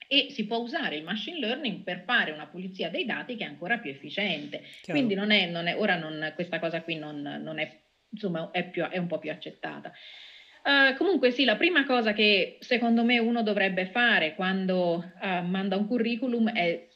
[0.08, 3.48] e si può usare il machine learning per fare una pulizia dei dati che è
[3.48, 4.60] ancora più efficiente.
[4.60, 5.00] Chiaro.
[5.00, 8.68] Quindi non è, non è, ora non, questa cosa qui non, non è, insomma, è,
[8.70, 9.92] più, è un po' più accettata.
[10.64, 15.76] Uh, comunque sì, la prima cosa che secondo me uno dovrebbe fare quando uh, manda
[15.76, 16.88] un curriculum è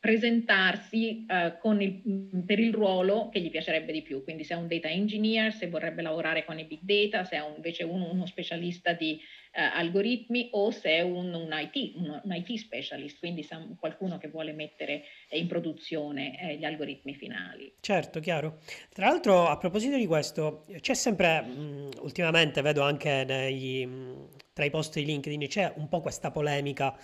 [0.00, 4.68] presentarsi uh, il, per il ruolo che gli piacerebbe di più, quindi se è un
[4.68, 8.92] data engineer, se vorrebbe lavorare con i big data, se è invece uno, uno specialista
[8.92, 9.18] di
[9.54, 14.28] uh, algoritmi o se è un, un, IT, un, un, IT, specialist, quindi qualcuno che
[14.28, 17.72] vuole mettere in produzione eh, gli algoritmi finali.
[17.80, 18.60] Certo, chiaro.
[18.92, 24.64] Tra l'altro a proposito di questo, c'è sempre, mh, ultimamente vedo anche nei, mh, tra
[24.64, 26.96] i post di LinkedIn, c'è un po' questa polemica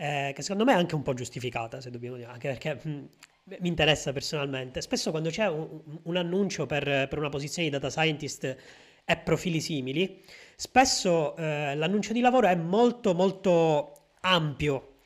[0.00, 3.08] eh, che secondo me è anche un po' giustificata, se dobbiamo dire, anche perché mh,
[3.58, 4.80] mi interessa personalmente.
[4.80, 8.56] Spesso quando c'è un, un annuncio per, per, una posizione di data scientist
[9.04, 10.22] e profili simili,
[10.54, 14.98] spesso eh, l'annuncio di lavoro è molto molto ampio.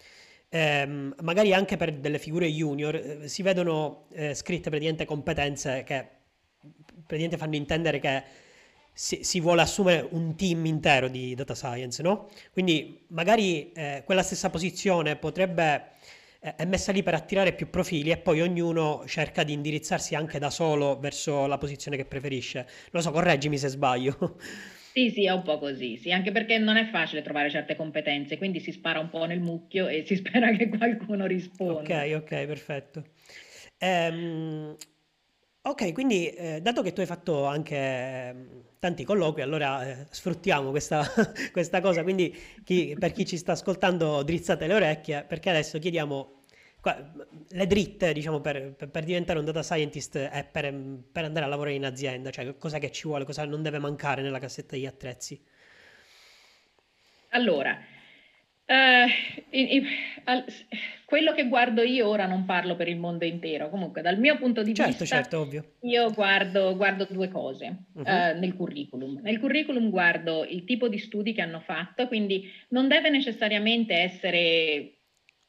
[0.50, 0.86] Eh,
[1.22, 6.06] magari anche per delle figure junior eh, si vedono eh, scritte praticamente competenze che
[7.06, 8.22] praticamente fanno intendere che
[8.92, 12.28] si, si, vuole assumere un team intero di data science, no?
[12.52, 15.90] Quindi magari eh, quella stessa posizione potrebbe
[16.40, 20.38] eh, è messa lì per attirare più profili e poi ognuno cerca di indirizzarsi anche
[20.38, 22.66] da solo verso la posizione che preferisce.
[22.90, 24.36] Lo so, correggimi se sbaglio.
[24.92, 28.36] Sì, sì, è un po' così, sì, anche perché non è facile trovare certe competenze,
[28.36, 31.80] quindi si spara un po' nel mucchio e si spera che qualcuno risponda.
[31.80, 33.04] Ok, ok, perfetto.
[33.78, 34.76] Ehm,
[35.64, 38.34] Ok, quindi eh, dato che tu hai fatto anche eh,
[38.80, 41.06] tanti colloqui, allora eh, sfruttiamo questa,
[41.52, 46.40] questa cosa, quindi chi, per chi ci sta ascoltando drizzate le orecchie, perché adesso chiediamo
[46.80, 46.98] qua,
[47.48, 50.74] le dritte, diciamo, per, per, per, diventare un data scientist e per,
[51.12, 54.20] per, andare a lavorare in azienda, cioè cosa che ci vuole, cosa non deve mancare
[54.20, 55.40] nella cassetta degli attrezzi.
[57.30, 57.78] Allora,
[58.66, 60.44] Al,
[61.04, 64.62] quello che guardo io ora non parlo per il mondo intero, comunque dal mio punto
[64.62, 65.46] di certo, vista certo,
[65.80, 68.00] io guardo, guardo, due cose uh-huh.
[68.00, 69.20] uh, nel curriculum.
[69.22, 75.01] Nel curriculum guardo il tipo di studi che hanno fatto, quindi non deve necessariamente essere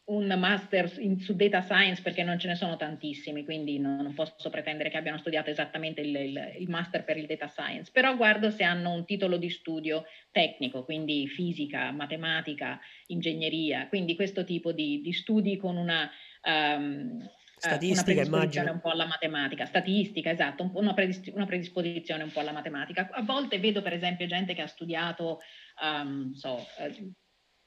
[0.06, 4.14] un master in, su data science perché non ce ne sono tantissimi, quindi non, non
[4.14, 8.16] posso pretendere che abbiano studiato esattamente il, il, il, master per il data science, però
[8.18, 14.72] guardo se hanno un titolo di studio tecnico, quindi fisica, matematica, ingegneria, quindi questo tipo
[14.72, 16.10] di, di studi con una...
[16.44, 18.72] Um, Statistica, una immagino.
[18.74, 23.08] un po' alla matematica, statistica, esatto, un una, predis- una, predisposizione un po' alla matematica.
[23.10, 25.40] A volte vedo per esempio gente che ha studiato,
[25.82, 27.14] um, so, uh,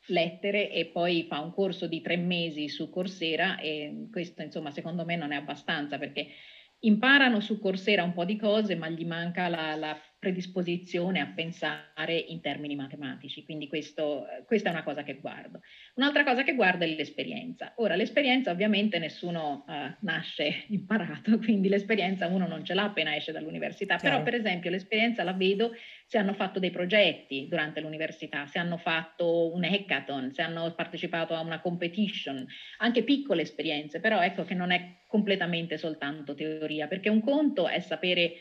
[0.09, 5.05] lettere e poi fa un corso di tre mesi su Coursera e questo insomma secondo
[5.05, 6.29] me non è abbastanza perché
[6.81, 12.17] imparano su Coursera un po' di cose ma gli manca la, la predisposizione a pensare
[12.17, 15.61] in termini matematici, quindi questo, questa è una cosa che guardo.
[15.95, 17.75] Un'altra cosa che guardo è l'esperienza.
[17.77, 23.31] Ora, l'esperienza ovviamente nessuno uh, nasce imparato, quindi l'esperienza uno non ce l'ha appena esce
[23.31, 24.17] dall'università, Chiaro.
[24.17, 25.73] però per esempio l'esperienza la vedo
[26.07, 31.35] se hanno fatto dei progetti durante l'università, se hanno fatto un hackathon, se hanno partecipato
[31.35, 32.45] a una competition,
[32.79, 37.79] anche piccole esperienze, però ecco che non è completamente soltanto teoria, perché un conto è
[37.79, 38.33] sapere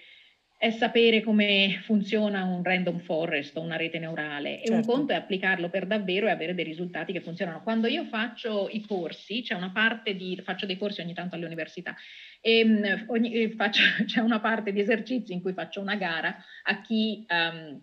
[0.57, 4.91] è sapere come funziona un random forest o una rete neurale e un certo.
[4.91, 7.61] conto è applicarlo per davvero e avere dei risultati che funzionano.
[7.61, 11.45] Quando io faccio i corsi, c'è una parte di, faccio dei corsi ogni tanto alle
[11.45, 11.95] università
[12.39, 16.81] e mm, ogni, faccio, c'è una parte di esercizi in cui faccio una gara a
[16.81, 17.81] chi um,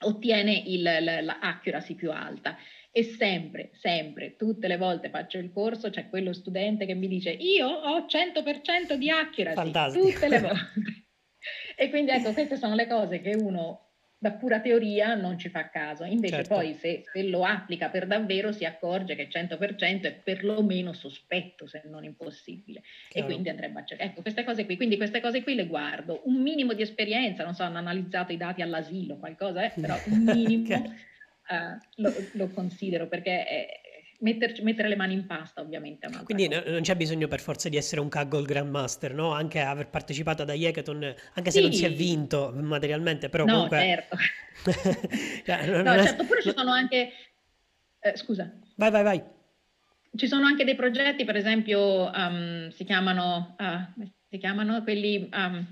[0.00, 2.56] ottiene il, l'accuracy più alta.
[2.96, 7.30] E sempre, sempre, tutte le volte faccio il corso, c'è quello studente che mi dice
[7.30, 10.10] io ho 100% di accuracy, Fantastico.
[10.10, 11.02] tutte le volte.
[11.76, 13.84] E quindi ecco, queste sono le cose che uno
[14.24, 16.54] da pura teoria non ci fa caso, invece certo.
[16.54, 21.82] poi se, se, lo applica per davvero si accorge che 100% è perlomeno sospetto, se
[21.84, 23.26] non impossibile, Chiaro.
[23.26, 24.10] e quindi andrebbe a cercare.
[24.10, 27.54] Ecco, queste cose qui, quindi queste cose qui le guardo, un minimo di esperienza, non
[27.54, 33.06] so, hanno analizzato i dati all'asilo, qualcosa, eh, però un minimo uh, lo, lo, considero
[33.08, 33.80] perché è,
[34.24, 36.08] metterci, mettere le mani in pasta ovviamente.
[36.24, 36.62] Quindi cosa.
[36.70, 39.32] non c'è bisogno per forza di essere un Kaggle Grandmaster, no?
[39.32, 41.62] Anche aver partecipato ad hackathon, anche se sì.
[41.62, 43.78] non si è vinto materialmente, però no, comunque...
[43.78, 44.16] certo.
[45.44, 46.02] cioè, no, è...
[46.04, 47.12] certo, oppure ci sono anche...
[48.00, 48.50] Eh, scusa.
[48.76, 49.22] Vai, vai, vai.
[50.16, 55.66] Ci sono anche dei progetti, per esempio, um, si chiamano, uh, si chiamano quelli, um,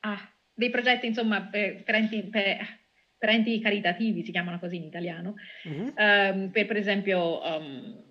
[0.00, 2.79] ah, dei progetti insomma per, per, per
[3.20, 5.34] per enti caritativi, si chiamano così in italiano,
[5.68, 5.88] mm-hmm.
[5.94, 8.02] um, per, per, esempio, um,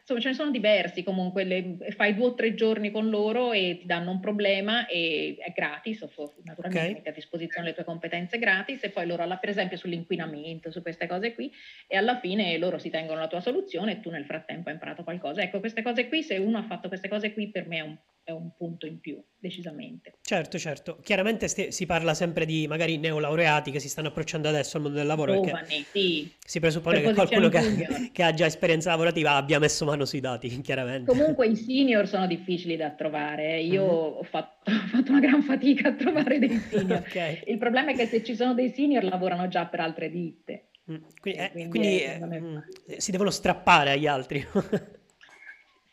[0.00, 3.76] insomma ce ne sono diversi comunque, le, fai due o tre giorni con loro e
[3.78, 6.00] ti danno un problema e è gratis,
[6.42, 6.92] naturalmente okay.
[6.94, 11.06] metti a disposizione le tue competenze gratis e poi loro, per esempio sull'inquinamento, su queste
[11.06, 11.48] cose qui,
[11.86, 15.04] e alla fine loro si tengono la tua soluzione e tu nel frattempo hai imparato
[15.04, 15.42] qualcosa.
[15.42, 17.96] Ecco, queste cose qui, se uno ha fatto queste cose qui, per me è un
[18.26, 20.14] è un punto in più, decisamente.
[20.20, 20.98] Certo, certo.
[21.00, 24.98] Chiaramente st- si parla sempre di magari neolaureati che si stanno approcciando adesso al mondo
[24.98, 25.32] del lavoro.
[25.40, 26.28] Giovani, sì.
[26.44, 30.60] Si presuppone che qualcuno che, che, ha già esperienza lavorativa abbia messo mano sui dati,
[30.60, 31.08] chiaramente.
[31.08, 33.60] Comunque i senior sono difficili da trovare.
[33.60, 33.94] Io mm-hmm.
[33.94, 36.98] ho, fatto, ho, fatto, una gran fatica a trovare dei senior.
[37.06, 37.42] okay.
[37.46, 40.70] Il problema è che se ci sono dei senior lavorano già per altre ditte.
[40.90, 40.96] Mm.
[41.20, 42.58] Quindi, eh, quindi, è, mm,
[42.96, 44.44] si devono strappare agli altri.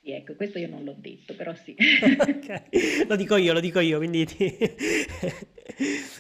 [0.04, 1.74] Sì, ecco, questo io non l'ho detto, però sì.
[2.20, 3.08] okay.
[3.08, 4.54] Lo dico io, lo dico io, quindi ti...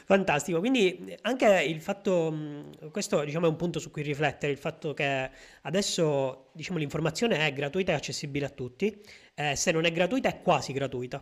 [0.05, 0.59] fantastico.
[0.59, 5.29] Quindi anche il fatto, questo diciamo è un punto su cui riflettere, il fatto che
[5.63, 9.01] adesso diciamo, l'informazione è gratuita e accessibile a tutti,
[9.35, 11.21] eh, se non è gratuita è quasi gratuita.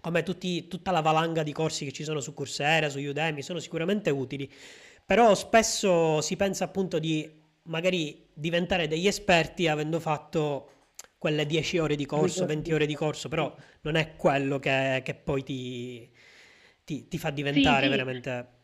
[0.00, 3.60] Come tutti, tutta la valanga di corsi che ci sono su Coursera, su Udemy, sono
[3.60, 4.50] sicuramente utili,
[5.04, 7.30] però spesso si pensa appunto di
[7.66, 10.70] magari diventare degli esperti avendo fatto
[11.18, 15.14] quelle 10 ore di corso, 20 ore di corso, però non è quello che, che
[15.14, 16.10] poi ti,
[16.84, 17.88] ti, ti, fa diventare sì, sì.
[17.88, 18.54] veramente...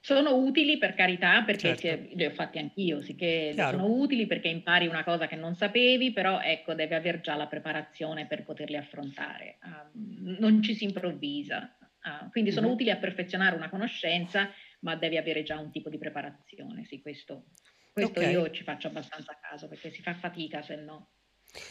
[0.00, 2.14] Sono utili per carità, perché certo.
[2.14, 3.78] li ho fatti anch'io, sì che Chiaro.
[3.78, 7.46] sono utili perché impari una cosa che non sapevi, però ecco, devi avere già la
[7.46, 9.56] preparazione per poterli affrontare.
[9.64, 11.74] Um, non ci si improvvisa.
[12.04, 12.74] Uh, quindi sono mm-hmm.
[12.74, 16.84] utili a perfezionare una conoscenza, ma devi avere già un tipo di preparazione.
[16.84, 17.46] Sì, questo,
[17.90, 18.30] questo okay.
[18.30, 21.12] io ci faccio abbastanza caso perché si fa fatica se no.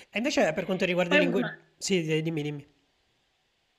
[0.09, 1.27] E invece per quanto riguarda i.
[1.27, 1.57] Una...
[1.77, 2.71] Sì, dimmi, dimmi.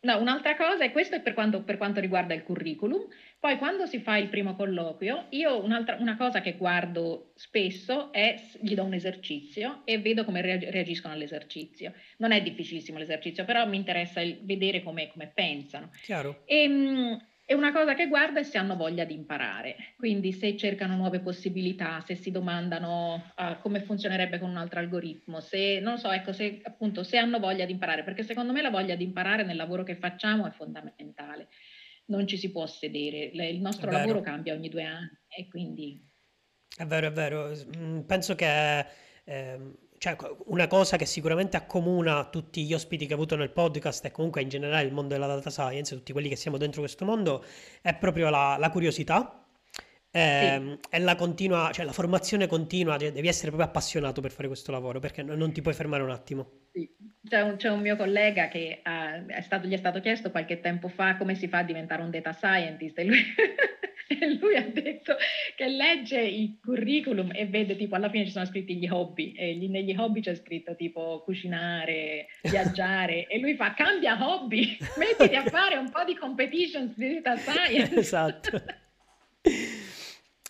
[0.04, 3.06] No, un'altra cosa, e questo è per quanto, per quanto, riguarda il curriculum,
[3.40, 8.74] poi quando si fa il primo colloquio, io una cosa che guardo spesso è, gli
[8.74, 11.94] do un esercizio e vedo come reagiscono all'esercizio.
[12.18, 15.90] Non è difficilissimo l'esercizio, però mi interessa vedere come, come pensano.
[16.02, 16.42] Chiaro.
[16.44, 20.96] E, E una cosa che guarda è se hanno voglia di imparare, quindi se cercano
[20.96, 26.10] nuove possibilità, se si domandano uh, come funzionerebbe con un altro algoritmo, se non so,
[26.10, 29.44] ecco, se appunto se hanno voglia di imparare, perché secondo me la voglia di imparare
[29.44, 31.48] nel lavoro che facciamo è fondamentale.
[32.06, 36.02] Non ci si può sedere, il nostro lavoro cambia ogni due anni e quindi
[36.76, 37.52] È vero, è vero.
[37.76, 38.84] Mm, penso che
[39.24, 40.16] ehm, cioè,
[40.48, 44.42] una cosa che sicuramente accomuna tutti gli ospiti che ho avuto nel podcast e comunque
[44.42, 47.42] in generale il mondo della data science, tutti quelli che siamo dentro questo mondo,
[47.80, 49.46] è proprio la, la curiosità
[50.10, 50.78] eh, sì.
[50.90, 54.72] e la continua, cioè la formazione continua, cioè devi essere proprio appassionato per fare questo
[54.72, 56.50] lavoro perché non ti puoi fermare un attimo.
[56.70, 56.86] Sì.
[57.26, 60.60] C'è, un, c'è un, mio collega che uh, è stato, gli è stato chiesto qualche
[60.60, 63.20] tempo fa come si fa a diventare un data scientist e lui
[64.08, 65.16] e lui ha detto
[65.56, 69.54] che legge il curriculum e vede tipo alla fine ci sono scritti gli hobby e
[69.54, 75.44] gli, negli hobby c'è scritto tipo cucinare, viaggiare e lui fa cambia hobby, mettiti a
[75.44, 77.96] fare un po' di competitions di data science.
[77.96, 78.62] Esatto.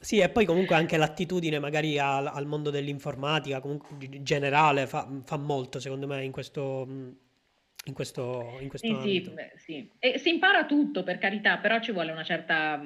[0.05, 5.09] Sì, e poi comunque anche l'attitudine magari al, al mondo dell'informatica, comunque in generale, fa,
[5.25, 6.87] fa molto secondo me in questo,
[7.87, 9.91] in questo, in questo sì, sì, sì.
[9.99, 12.85] E si impara tutto per carità, però ci vuole una certa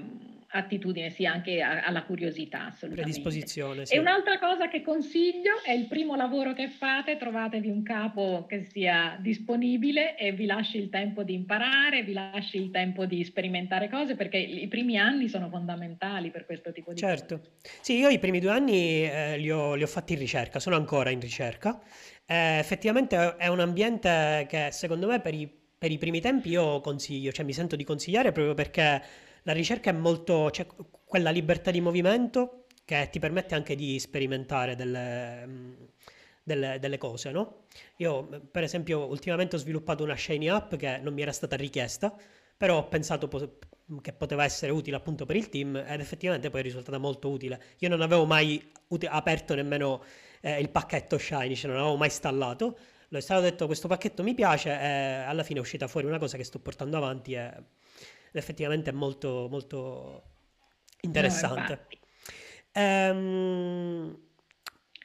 [0.50, 3.20] attitudine sì anche a, alla curiosità assolutamente.
[3.20, 3.94] Predisposizione, sì.
[3.94, 8.64] E un'altra cosa che consiglio è il primo lavoro che fate, trovatevi un capo che
[8.64, 13.90] sia disponibile e vi lasci il tempo di imparare, vi lasci il tempo di sperimentare
[13.90, 17.36] cose perché i primi anni sono fondamentali per questo tipo di certo.
[17.36, 17.50] cose.
[17.60, 17.82] Certo.
[17.82, 20.76] Sì, io i primi due anni eh, li, ho, li ho fatti in ricerca, sono
[20.76, 21.78] ancora in ricerca.
[22.26, 26.80] Eh, effettivamente è un ambiente che secondo me per i, per i primi tempi io
[26.80, 30.66] consiglio, cioè mi sento di consigliare proprio perché la ricerca è molto, cioè,
[31.06, 35.72] quella libertà di movimento che ti permette anche di sperimentare delle, mm,
[36.42, 37.64] delle, delle cose, no?
[37.96, 42.14] Io, per esempio, ultimamente ho sviluppato una Shiny App che non mi era stata richiesta,
[42.58, 43.58] però ho pensato po-
[44.02, 47.58] che poteva essere utile appunto per il team ed effettivamente poi è risultata molto utile.
[47.78, 50.02] Io non avevo mai ut- aperto nemmeno
[50.42, 52.78] eh, il pacchetto Shiny, cioè non avevo mai installato.
[53.08, 56.36] L'ho stato detto questo pacchetto mi piace e alla fine è uscita fuori una cosa
[56.36, 57.50] che sto portando avanti e
[58.32, 60.22] effettivamente è molto, molto
[61.00, 61.86] interessante.
[62.72, 64.18] No, ehm,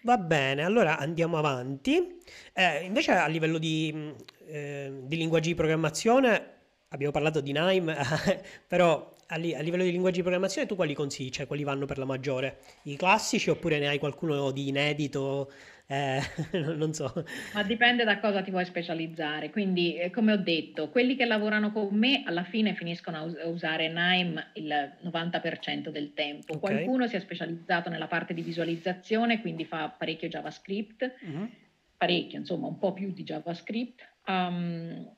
[0.04, 2.22] va bene, allora andiamo avanti.
[2.54, 4.14] Eh, invece a livello di,
[4.48, 6.52] eh, di, linguaggi di programmazione,
[6.90, 7.98] abbiamo parlato di Nime,
[8.68, 11.30] però a, li, a, livello di linguaggi di programmazione tu quali consigli?
[11.30, 12.60] Cioè quali vanno per la maggiore?
[12.84, 15.52] I classici oppure ne hai qualcuno di inedito?
[15.88, 16.22] Eh,
[16.76, 17.12] non so.
[17.54, 19.50] Ma dipende da cosa ti vuoi specializzare.
[19.50, 23.38] Quindi, eh, come ho detto, quelli che lavorano con me alla fine finiscono a, us-
[23.38, 26.54] a usare Nime il 90% del tempo.
[26.54, 26.76] Okay.
[26.76, 31.50] Qualcuno si è specializzato nella parte di visualizzazione, quindi fa parecchio JavaScript, uh-huh.
[31.98, 34.12] parecchio, insomma, un po' più di JavaScript.
[34.26, 35.12] Um,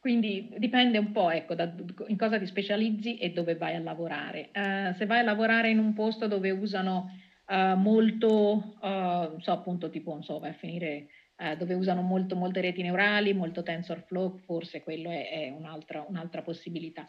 [0.00, 1.70] quindi dipende un po' ecco, da,
[2.06, 4.48] in cosa ti specializzi e dove vai a lavorare.
[4.54, 7.10] Uh, se vai a lavorare in un posto dove usano
[7.46, 11.08] uh, molto, uh, so appunto tipo, non so, vai a finire
[11.56, 17.08] dove usano molto, molte reti neurali, molto TensorFlow, forse quello è, è un'altra, un'altra, possibilità.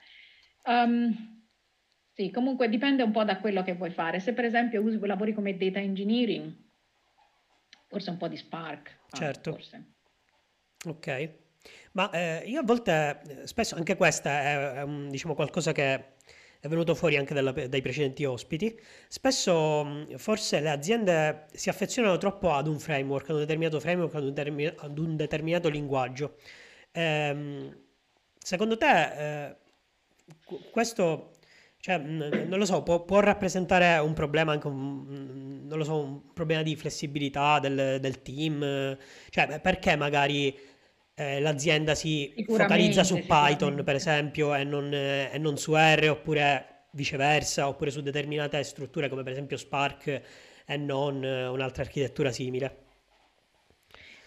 [0.64, 1.44] Um,
[2.14, 4.22] sì, comunque dipende un po' da quello che vuoi fare.
[4.22, 6.50] Se per esempio usi, lavori come data engineering,
[7.90, 9.00] forse un po' di Spark.
[9.12, 9.52] Certo.
[9.52, 9.96] Forse.
[10.86, 11.30] Ok.
[11.94, 16.14] Ma eh, io a volte, spesso anche questa è, è un, diciamo qualcosa che
[16.62, 22.54] è venuto fuori anche dalla, dai precedenti ospiti, spesso forse le aziende si affezionano troppo
[22.54, 26.36] ad un framework, ad un determinato framework, ad un, termi- ad un determinato linguaggio.
[26.92, 27.76] Ehm,
[28.38, 29.56] secondo te eh,
[30.72, 31.32] questo,
[31.78, 36.34] cioè, non lo so, può, può, rappresentare un problema anche un, non lo so, un
[36.34, 38.98] problema di flessibilità del, del team?
[39.30, 40.56] Cioè, perché magari
[41.22, 46.08] eh, l'azienda si focalizza su Python, per esempio, e non, eh, e non, su R,
[46.10, 50.22] oppure viceversa, oppure su determinate strutture come per esempio Spark
[50.66, 52.90] e non eh, un'altra architettura simile.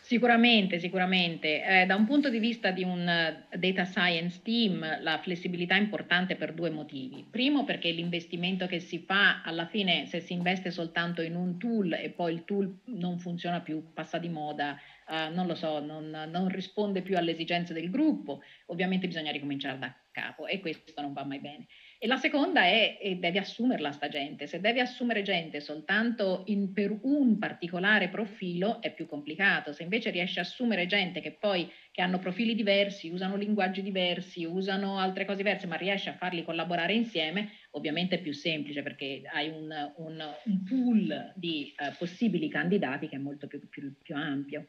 [0.03, 1.65] Sicuramente, sicuramente.
[1.65, 5.81] Eh, da un punto di vista di un uh, data science team, la flessibilità è
[5.81, 7.27] importante per due motivi.
[7.29, 11.95] Primo, perché l'investimento che si fa, alla fine, se si investe soltanto in un tool
[11.95, 16.11] e poi il tool non funziona più, passa di moda, uh, non lo so, non,
[16.31, 21.13] non, risponde più alle esigenze del gruppo, ovviamente bisogna ricominciare da capo e questo non
[21.13, 21.67] va mai bene.
[21.99, 26.73] E la seconda è, e devi assumerla sta gente, se devi assumere gente soltanto in,
[26.73, 31.71] per un particolare profilo è più complicato, se invece riesci a assumere gente che poi
[31.91, 36.45] che hanno profili diversi, usano linguaggi diversi, usano altre cose diverse, ma riesci a farli
[36.45, 42.49] collaborare insieme, ovviamente è più semplice perché hai un, un, un pool di uh, possibili
[42.49, 44.69] candidati che è molto più, più, più ampio.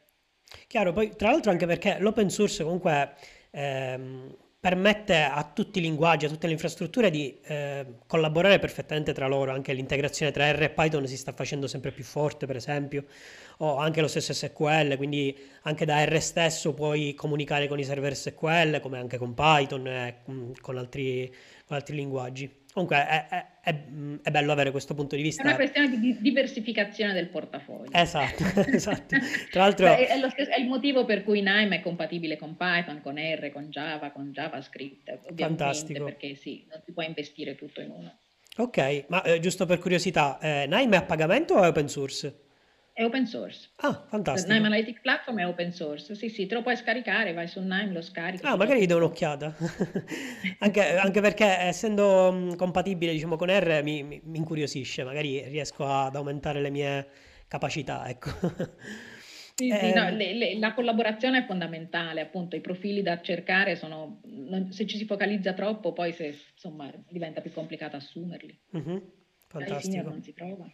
[0.66, 3.14] Chiaro, poi tra l'altro anche perché l'open source comunque
[3.50, 4.34] ehm,
[4.66, 9.52] permette a tutti i linguaggi, a tutte le infrastrutture di eh, collaborare perfettamente tra loro,
[9.52, 13.04] anche l'integrazione tra R e Python si sta facendo sempre più forte, per esempio,
[13.58, 18.16] o anche lo stesso SQL, quindi anche da R stesso puoi comunicare con i server
[18.16, 20.16] SQL, come anche con Python e
[20.60, 21.32] con altri,
[21.64, 22.64] con altri linguaggi.
[22.76, 23.84] Comunque è, è, è,
[24.20, 25.42] è, bello avere questo punto di vista.
[25.42, 27.90] È una questione di diversificazione del portafoglio.
[27.90, 29.16] Esatto, esatto.
[29.50, 29.86] Tra l'altro...
[29.86, 33.70] È, stesso, è, il motivo per cui Nime è compatibile con Python, con R, con
[33.70, 35.08] Java, con JavaScript.
[35.08, 36.04] Ovviamente, Fantastico.
[36.04, 38.18] Perché sì, non si può investire tutto in uno.
[38.58, 42.45] Ok, ma eh, giusto per curiosità, eh, Nime è a pagamento o è open source?
[42.96, 43.68] È open source.
[43.76, 44.50] Ah, fantastico.
[44.50, 46.14] Il Nime Analytics Platform è open source.
[46.14, 48.46] Sì, sì, te lo puoi scaricare, vai su Nime, lo scarichi.
[48.46, 49.54] Ah, magari gli do un'occhiata.
[50.60, 55.84] anche, anche, perché essendo mm, compatibile, diciamo, con R mi, mi, mi, incuriosisce, magari riesco
[55.86, 57.06] ad aumentare le mie
[57.46, 58.30] capacità, ecco.
[59.54, 63.20] Sì, eh, sì, no, ehm le, le, la collaborazione è fondamentale, appunto i profili da
[63.20, 64.22] cercare sono,
[64.70, 68.58] se ci si focalizza troppo poi se, insomma, diventa più complicato assumerli.
[68.70, 69.12] Uh-huh,
[69.48, 70.08] fantastico.
[70.08, 70.66] non si trova.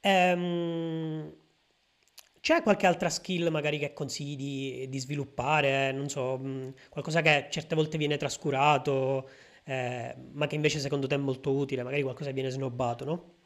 [0.00, 1.32] Ehm,
[2.40, 5.92] c'è qualche altra skill magari che consigli di, di sviluppare?
[5.92, 9.28] Non so, mh, qualcosa che certe volte viene trascurato,
[9.64, 13.36] eh, ma che invece secondo te è molto utile, magari qualcosa viene snobbato, no?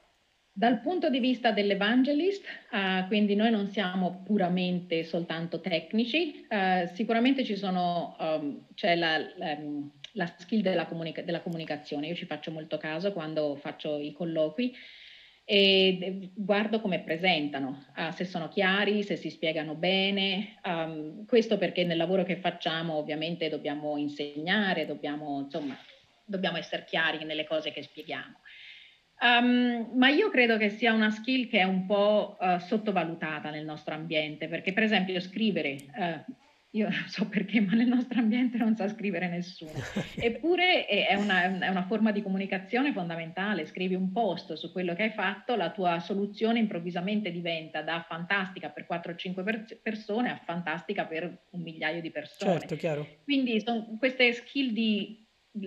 [0.54, 7.42] Dal punto di vista dell'evangelist, uh, quindi noi non siamo puramente soltanto tecnici, uh, sicuramente
[7.42, 9.58] ci sono, um, c'è la, la,
[10.12, 14.74] la skill della, comunica- della, comunicazione, io ci faccio molto caso quando faccio i colloqui
[15.44, 20.58] e guardo come presentano, uh, se sono chiari, se si spiegano bene.
[20.64, 25.76] Um, questo perché nel lavoro che facciamo ovviamente dobbiamo insegnare, dobbiamo, insomma,
[26.24, 28.40] dobbiamo essere chiari nelle cose che spieghiamo.
[29.20, 33.64] Um, ma io credo che sia una skill che è un po' uh, sottovalutata nel
[33.64, 36.32] nostro ambiente, perché per esempio scrivere uh,
[36.74, 39.72] io non so perché, ma nel nostro ambiente non sa scrivere nessuno.
[40.16, 43.66] Eppure è una, è una, forma di comunicazione fondamentale.
[43.66, 48.70] Scrivi un post su quello che hai fatto, la tua soluzione improvvisamente diventa da fantastica
[48.70, 52.60] per 4 o 5 per- persone a fantastica per un migliaio di persone.
[52.60, 53.06] Certo, chiaro.
[53.22, 53.62] Quindi
[53.98, 55.26] queste skill di,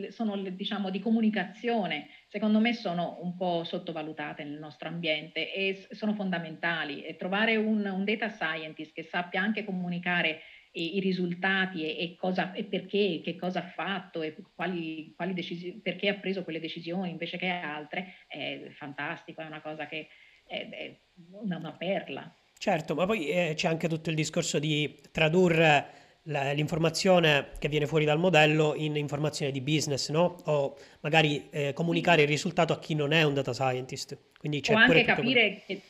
[0.10, 6.16] sono, diciamo, di comunicazione, secondo me sono un po' sottovalutate nel nostro ambiente e sono
[6.16, 7.04] fondamentali.
[7.04, 10.42] E trovare un, un data scientist che sappia anche comunicare
[10.76, 15.80] i, risultati e, e, cosa, e, perché, che cosa ha fatto e quali, quali decisioni,
[15.80, 20.08] perché ha preso quelle decisioni invece che altre, è fantastico, è una cosa che
[20.46, 21.00] è, è
[21.42, 22.34] una, una, perla.
[22.58, 28.04] Certo, ma poi eh, c'è anche tutto il discorso di tradurre l'informazione che viene fuori
[28.04, 30.38] dal modello in informazione di business, no?
[30.46, 34.18] O magari eh, comunicare il risultato a chi non è un data scientist.
[34.40, 35.82] Quindi c'è o anche capire che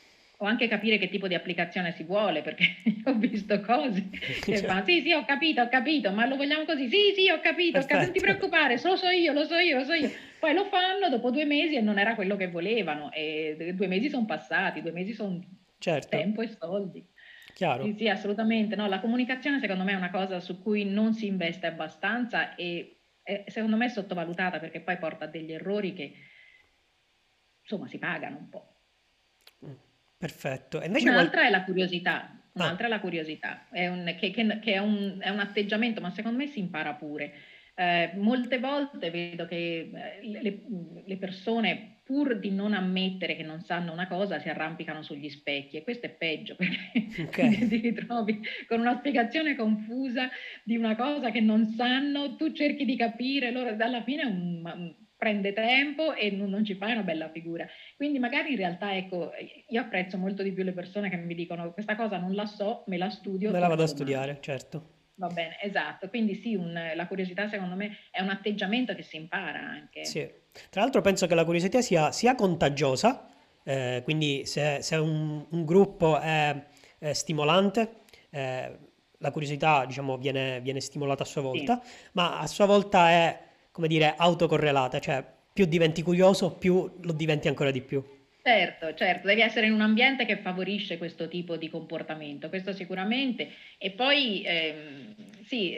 [0.45, 2.65] o anche capire che tipo di applicazione si vuole, perché
[3.05, 4.09] ho visto cose
[4.45, 7.39] che fanno, sì, sì, ho capito, ho capito, ma lo vogliamo così, sì, sì, ho
[7.39, 10.09] capito, ho capito, non ti preoccupare, lo so io, lo so io, lo so io.
[10.39, 14.09] Poi lo fanno dopo due mesi e non era quello che volevano, e due mesi
[14.09, 15.39] sono passati, due mesi sono
[15.79, 16.09] certo.
[16.09, 17.03] tempo e soldi.
[17.53, 17.85] Chiaro.
[17.85, 18.75] Sì, sì, assolutamente.
[18.75, 22.99] No, la comunicazione secondo me è una cosa su cui non si investe abbastanza e
[23.23, 26.13] è, secondo me è sottovalutata perché poi porta a degli errori che
[27.61, 28.74] insomma si pagano un po'.
[30.18, 30.82] Perfetto.
[30.82, 31.47] E invece un'altra qual...
[31.47, 32.88] è la curiosità, un'altra ah.
[32.88, 36.38] è la curiosità, è un, che, che, che è, un, è, un, atteggiamento, ma secondo
[36.38, 37.34] me si impara pure.
[37.78, 40.61] Eh, molte volte vedo che eh, le,
[41.05, 45.76] le, persone, pur di non ammettere che non sanno una cosa, si arrampicano sugli specchi
[45.76, 47.68] e questo è peggio perché okay.
[47.68, 50.30] ti ritrovi con una spiegazione confusa
[50.63, 54.95] di una cosa che non sanno, tu cerchi di capire, loro alla fine è un,
[55.18, 57.66] prende tempo e non, non, ci fai una bella figura.
[57.95, 59.32] Quindi magari in realtà, ecco,
[59.68, 62.84] io apprezzo molto di più le persone che mi dicono questa cosa non la so,
[62.88, 63.51] me la studio.
[63.51, 64.93] Me la vado a studiare, certo.
[65.16, 66.09] Va bene, esatto.
[66.09, 70.03] Quindi sì, un, la curiosità secondo me è un atteggiamento che si impara anche.
[70.03, 70.30] Sì.
[70.70, 73.30] Tra l'altro penso che la curiosità sia, sia contagiosa,
[73.63, 76.66] eh, quindi se, se un, un, gruppo è,
[76.97, 78.78] è stimolante, eh,
[79.18, 82.09] la curiosità diciamo, viene, viene, stimolata a sua volta, sì.
[82.13, 83.39] ma a sua volta è
[83.76, 85.21] come dire, autocorrelata, cioè
[85.51, 88.01] più diventi curioso, più lo diventi ancora di più.
[88.41, 93.49] Certo, certo, devi essere in un ambiente che favorisce questo tipo di comportamento, questo sicuramente.
[93.78, 95.76] E poi, ehm, sì,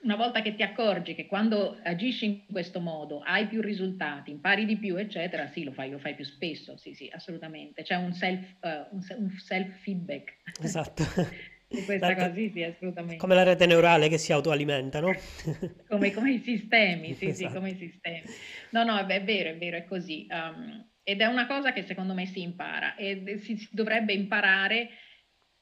[0.00, 4.64] una volta che ti accorgi che quando agisci in questo modo hai più risultati, impari
[4.64, 7.82] di più, eccetera, sì, lo fai, lo fai più spesso, sì, sì, assolutamente.
[7.82, 10.38] C'è un self, uh, un self-feedback.
[10.62, 11.02] Esatto.
[11.68, 13.16] Questa cosa, sì, sì, assolutamente.
[13.16, 15.12] Come la rete neurale che si autoalimenta, no?
[15.88, 17.48] come, come, i sistemi, sì, esatto.
[17.48, 18.22] sì, come i sistemi.
[18.70, 20.26] No, no, è vero, è vero, è così.
[20.30, 24.90] Um, ed è una cosa che secondo me si impara e si, si dovrebbe imparare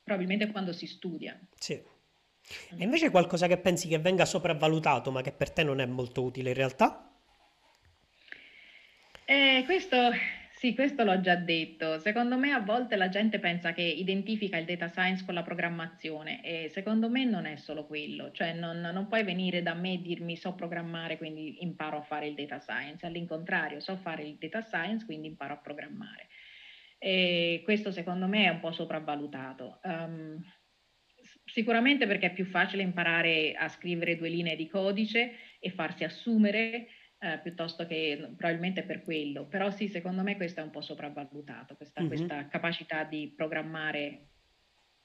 [0.02, 1.38] probabilmente quando si studia.
[1.58, 1.72] Sì.
[1.72, 6.22] E invece qualcosa che pensi che venga sopravvalutato, ma che per te non è molto
[6.22, 7.10] utile in realtà?
[9.24, 9.96] Eh, questo,
[10.64, 11.98] sì, questo l'ho già detto.
[11.98, 16.42] Secondo me a volte la gente pensa che identifica il data science con la programmazione
[16.42, 18.30] e secondo me non è solo quello.
[18.30, 22.28] Cioè non, non puoi venire da me e dirmi so programmare, quindi imparo a fare
[22.28, 23.04] il data science.
[23.04, 26.28] All'incontrario, so fare il data science, quindi imparo a programmare.
[26.96, 29.80] E questo secondo me è un po' sopravvalutato.
[29.82, 30.42] Um,
[31.44, 36.86] Sicuramente perché è più facile imparare a scrivere due linee di codice e farsi assumere
[37.24, 39.46] eh, piuttosto che probabilmente per quello.
[39.46, 42.08] Però sì, secondo me questo è un po' sopravvalutato, questa, mm-hmm.
[42.08, 44.26] questa capacità di programmare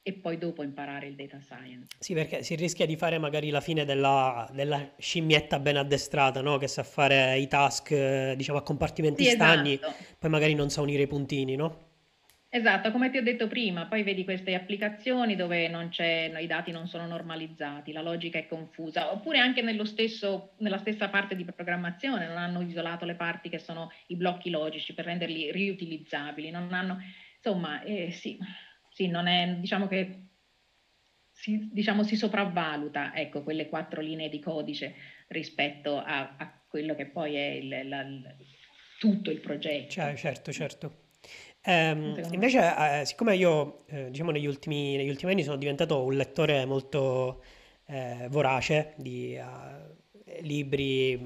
[0.02, 1.88] e poi dopo imparare il data science.
[1.98, 6.58] Sì, perché si rischia di fare magari la fine della, della scimmietta ben addestrata, no?
[6.58, 9.96] che sa fare i task, diciamo, a compartimenti sì, stagni, esatto.
[10.18, 11.88] poi magari non sa unire i puntini, no?
[12.52, 16.72] Esatto, come ti ho detto prima, poi vedi queste applicazioni dove non c'è, i dati
[16.72, 22.26] non sono normalizzati, la logica è confusa, oppure anche stesso, nella stessa parte di programmazione
[22.26, 26.98] non hanno isolato le parti che sono i blocchi logici per renderli riutilizzabili, non hanno,
[27.36, 28.40] insomma, eh, sì,
[28.90, 30.30] sì, è, diciamo che
[31.30, 34.96] si, diciamo, si sopravvaluta, ecco, quelle quattro linee di codice
[35.28, 38.04] rispetto a, a quello che poi è il, la,
[38.98, 39.92] tutto il progetto.
[39.92, 41.09] Cioè, certo, certo.
[41.62, 46.14] Ehm, invece, eh, siccome io, eh, diciamo, negli ultimi, negli ultimi anni sono diventato un
[46.16, 47.44] lettore molto
[47.86, 51.22] eh, vorace di eh, libri,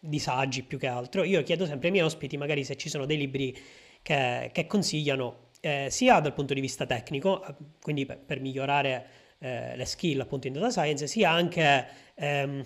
[0.00, 3.06] di saggi più che altro, io chiedo sempre ai miei ospiti magari se ci sono
[3.06, 3.56] dei libri
[4.02, 9.24] che, che consigliano, eh, sia dal punto di vista tecnico, eh, quindi per, per migliorare
[9.38, 12.64] le skill appunto in data science, sia anche, ehm,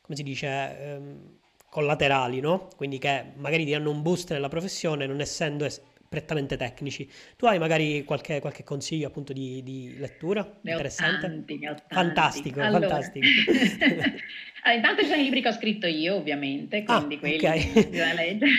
[0.00, 1.38] come si dice, ehm,
[1.68, 2.68] collaterali, no?
[2.76, 7.08] Quindi che magari ti danno un boost nella professione non essendo es- prettamente tecnici.
[7.36, 11.26] Tu hai magari qualche, qualche consiglio appunto di, di lettura ne interessante?
[11.26, 11.76] Tanti, ne.
[11.88, 12.88] Fantastico, allora.
[12.88, 13.26] fantastico.
[14.62, 17.36] allora, intanto ci sono i libri che ho scritto io, ovviamente, ah, quindi ah, quelli
[17.36, 17.72] okay.
[17.90, 18.50] bisogna leggere.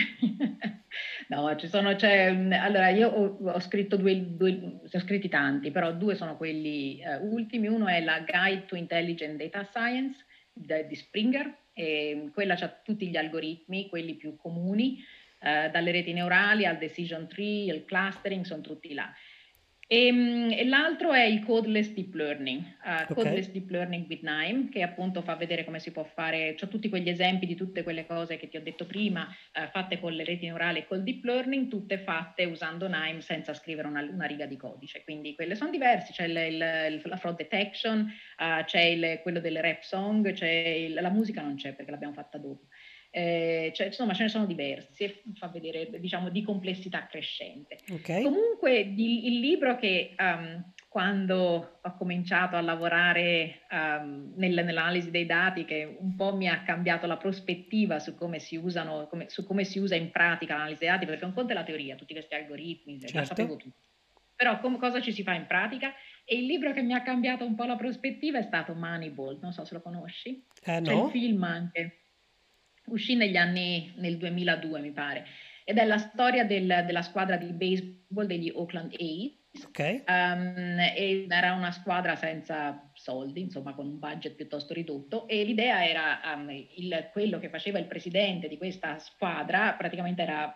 [1.30, 5.92] no, ci sono, cioè, allora io ho, ho scritto due, due, ho scritti tanti, però
[5.94, 7.68] due sono quelli uh, ultimi.
[7.68, 13.16] Uno è la Guide to Intelligent Data Science di Springer, e quella ha tutti gli
[13.16, 14.98] algoritmi, quelli più comuni,
[15.40, 19.12] eh, dalle reti neurali al decision tree, il clustering, sono tutti là.
[19.92, 23.60] E, ehm, e, l'altro è il codeless deep learning, uh, codeless okay.
[23.60, 27.10] deep learning with NIME, che appunto fa vedere come si può fare, ho tutti quegli
[27.10, 30.46] esempi di tutte quelle cose che ti ho detto prima, uh, fatte con le reti
[30.46, 34.58] neurali e col deep learning, tutte fatte usando NIME senza scrivere una, una riga di
[34.58, 35.04] codice.
[35.04, 36.38] Quindi quelle sono diverse, c'è il,
[36.94, 38.02] il, la fraud detection,
[38.38, 42.38] uh, c'è il, quello delle rap song, c'è la musica non c'è perché l'abbiamo fatta
[42.38, 42.68] dopo.
[43.12, 47.80] Eh, cioè, insomma, ce ne sono diversi fa vedere, diciamo, di complessità crescente.
[47.90, 48.22] Okay.
[48.24, 55.26] Comunque, di, il libro che um, quando ho cominciato a lavorare um, nel, nell'analisi dei
[55.26, 59.46] dati, che un po' mi ha cambiato la prospettiva su come si usano, come, su
[59.46, 62.14] come si usa in pratica l'analisi dei dati, perché un conto è la teoria, tutti
[62.14, 63.18] questi algoritmi, certo.
[63.18, 63.78] la sapevo tutto.
[64.36, 65.94] Però com- cosa ci si fa in pratica?
[66.24, 69.52] E il libro che mi ha cambiato un po' la prospettiva è stato Moneyball, non
[69.52, 70.46] so se lo conosci.
[70.64, 70.86] Eh, no.
[70.86, 71.99] C'è il film anche
[72.90, 75.26] uscì negli anni, nel 2002 mi pare,
[75.64, 79.38] ed è la storia del, della squadra di baseball degli Oakland A's.
[79.68, 80.04] Okay.
[80.08, 80.78] Um,
[81.30, 86.50] era una squadra senza soldi, insomma con un budget piuttosto ridotto e l'idea era um,
[86.50, 90.56] il, quello che faceva il presidente di questa squadra praticamente era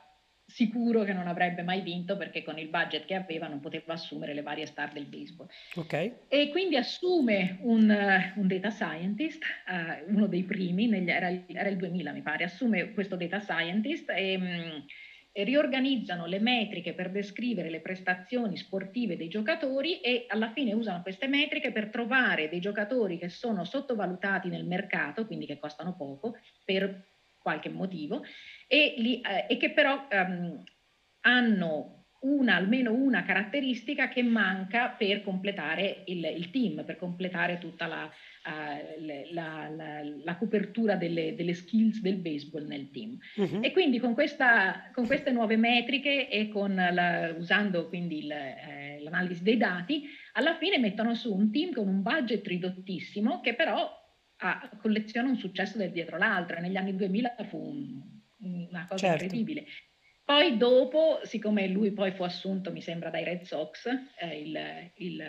[0.54, 4.36] sicuro che non avrebbe mai vinto perché con il budget che aveva non poteva assumere
[4.36, 5.48] le varie star del baseball.
[5.74, 6.14] Okay.
[6.28, 11.70] E quindi assume un, uh, un data scientist, uh, uno dei primi, negli, era, era,
[11.70, 14.86] il 2000 mi pare, assume questo data scientist e, um,
[15.32, 21.02] e riorganizzano le metriche per descrivere le prestazioni sportive dei giocatori e alla fine usano
[21.02, 26.38] queste metriche per trovare dei giocatori che sono sottovalutati nel mercato, quindi che costano poco,
[26.64, 27.13] per
[27.44, 28.24] qualche motivo,
[28.68, 30.64] e, li, eh, e che però um,
[31.22, 37.86] hanno una, almeno una caratteristica che manca per completare il, il team, per completare tutta
[37.86, 43.18] la, uh, la, la, la copertura delle, delle, skills del baseball nel team.
[43.36, 43.60] Uh-huh.
[43.62, 46.50] E quindi con, questa, con, queste nuove metriche e
[47.38, 52.02] usando quindi il, eh, l'analisi dei dati, alla fine mettono su un team con un
[52.02, 54.02] budget ridottissimo che però
[54.48, 56.60] ha, colleziona un successo del dietro l'altro.
[56.60, 58.02] Negli anni 2000 fu un,
[58.70, 59.24] una cosa certo.
[59.24, 59.66] incredibile.
[60.26, 64.58] Poi dopo, siccome lui poi fu assunto, mi sembra, dai Red Sox, eh, il,
[64.96, 65.24] il,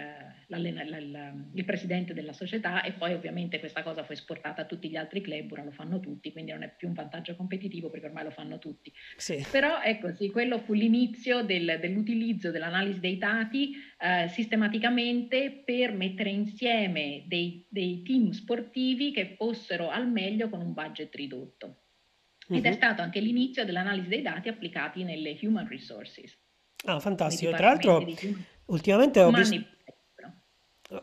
[1.53, 5.21] il, presidente della società, e poi ovviamente questa cosa fu esportata a tutti gli altri
[5.21, 8.31] club, ora lo fanno tutti, quindi non è più un vantaggio competitivo perché ormai lo
[8.31, 8.93] fanno tutti.
[9.17, 9.45] Sì.
[9.51, 16.31] Però ecco sì, quello fu l'inizio del, dell'utilizzo dell'analisi dei dati eh, sistematicamente per mettere
[16.31, 21.79] insieme dei, dei team sportivi che fossero al meglio con un budget ridotto
[22.49, 22.71] ed uh-huh.
[22.71, 26.37] è stato anche l'inizio dell'analisi dei dati applicati nelle human resources.
[26.87, 27.53] Ah, fantastico.
[27.53, 28.05] Tra l'altro,
[28.67, 29.73] ultimamente ho visto...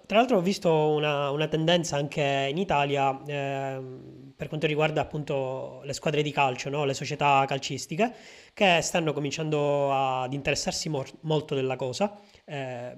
[0.05, 3.81] Tra l'altro ho visto una, una tendenza anche in Italia eh,
[4.37, 6.85] per quanto riguarda appunto le squadre di calcio, no?
[6.85, 8.13] le società calcistiche,
[8.53, 12.17] che stanno cominciando ad interessarsi mor- molto della cosa.
[12.45, 12.95] Eh,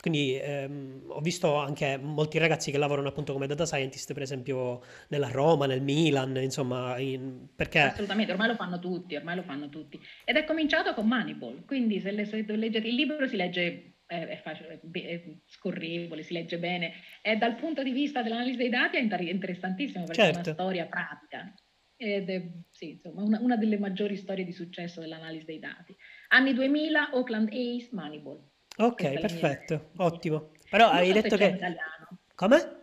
[0.00, 4.82] quindi ehm, ho visto anche molti ragazzi che lavorano appunto come data scientist, per esempio
[5.08, 7.80] nella Roma, nel Milan, insomma, in, perché...
[7.80, 10.00] Assolutamente, ormai lo fanno tutti, ormai lo fanno tutti.
[10.24, 14.26] Ed è cominciato con Moneyball, quindi se, le, se leggete il libro si legge è,
[14.26, 16.92] è, facile, è, scorrevole, si legge bene.
[17.22, 20.32] E dal punto di vista dell'analisi dei dati è interessantissimo perché certo.
[20.32, 20.62] è una certo.
[20.62, 21.54] storia pratica.
[21.96, 25.94] Ed è sì, insomma, una, una delle maggiori storie di successo dell'analisi dei dati.
[26.28, 28.49] Anni 2000, Oakland Ace, Moneyball.
[28.80, 30.50] Ok, perfetto, ottimo.
[30.70, 31.44] Però non hai so detto che...
[31.44, 32.08] in italiano.
[32.34, 32.78] Come?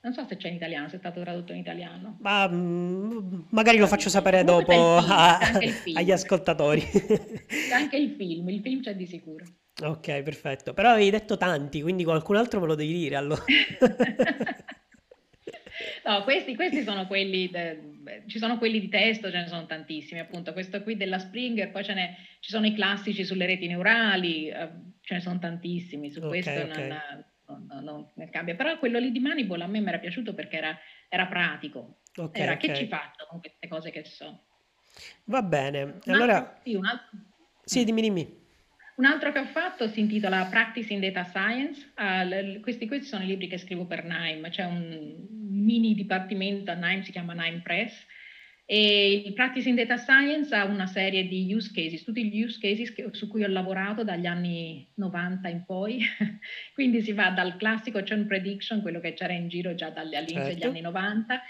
[0.00, 2.16] Non so se c'è in italiano, se è stato tradotto in italiano.
[2.20, 5.38] Ma mm, magari lo faccio sapere dopo a,
[5.94, 6.80] agli ascoltatori.
[6.80, 9.44] C'è anche il film, il film c'è di sicuro.
[9.82, 10.72] Ok, perfetto.
[10.72, 13.44] Però avevi detto tanti, quindi qualcun altro me lo devi dire allora.
[16.04, 20.20] No, questi, questi sono quelli, de, ci sono quelli di testo, ce ne sono tantissimi,
[20.20, 24.48] appunto, questo qui della Springer, poi ce ne, ci sono i classici sulle reti neurali,
[24.48, 24.70] eh,
[25.00, 26.88] ce ne sono tantissimi, su okay, questo okay.
[26.88, 30.34] Non, non, non, non, cambia, però quello lì di Moneyball a me mi era piaciuto
[30.34, 34.44] perché era, era pratico, okay, era che ci faccio con queste cose che so.
[35.24, 36.36] Va bene, allora...
[36.36, 37.18] Altro, sì, altro...
[37.64, 38.46] sì, dimmi, dimmi.
[38.98, 41.92] Un altro che ho fatto si intitola Practice in Data Science.
[41.96, 44.50] Uh, questi, questi, sono i libri che scrivo per NIME.
[44.50, 45.14] C'è un
[45.50, 48.04] mini dipartimento a NIME, si chiama NIME Press.
[48.66, 52.58] E il Practice in Data Science ha una serie di use cases, tutti gli use
[52.60, 56.00] cases che, su cui ho lavorato dagli anni 90 in poi.
[56.74, 60.54] Quindi si va dal classico churn prediction, quello che c'era in giro già dall'inizio certo.
[60.54, 61.40] degli anni 90,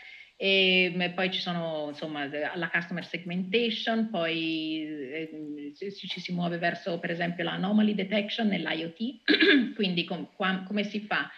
[0.41, 2.25] e poi ci sono insomma
[2.55, 10.05] la customer segmentation, poi eh, ci si muove verso per esempio l'anomaly detection nell'IoT, quindi
[10.05, 11.29] com, com, come si fa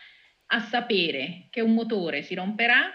[0.53, 2.91] a sapere che un motore si romperà,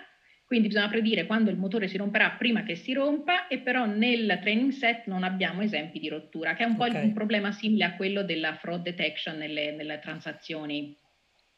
[0.46, 4.38] quindi bisogna predire quando il motore si romperà prima che si rompa e però nel
[4.44, 7.04] training set non abbiamo esempi di rottura, che è un po' okay.
[7.04, 10.96] un problema simile a quello della fraud detection nelle, nelle transazioni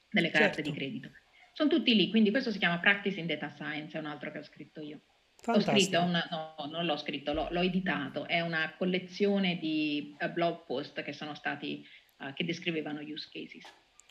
[0.10, 0.70] delle carte certo.
[0.70, 1.10] di credito.
[1.58, 4.38] Sono tutti lì, quindi questo si chiama Practice in Data Science, è un altro che
[4.38, 5.00] ho scritto io.
[5.42, 5.72] Fantastico.
[5.72, 10.32] Ho scritto, una, no, non l'ho scritto, l'ho, l'ho, editato, è una collezione di uh,
[10.32, 11.84] blog post che sono stati,
[12.20, 13.64] uh, che descrivevano use cases.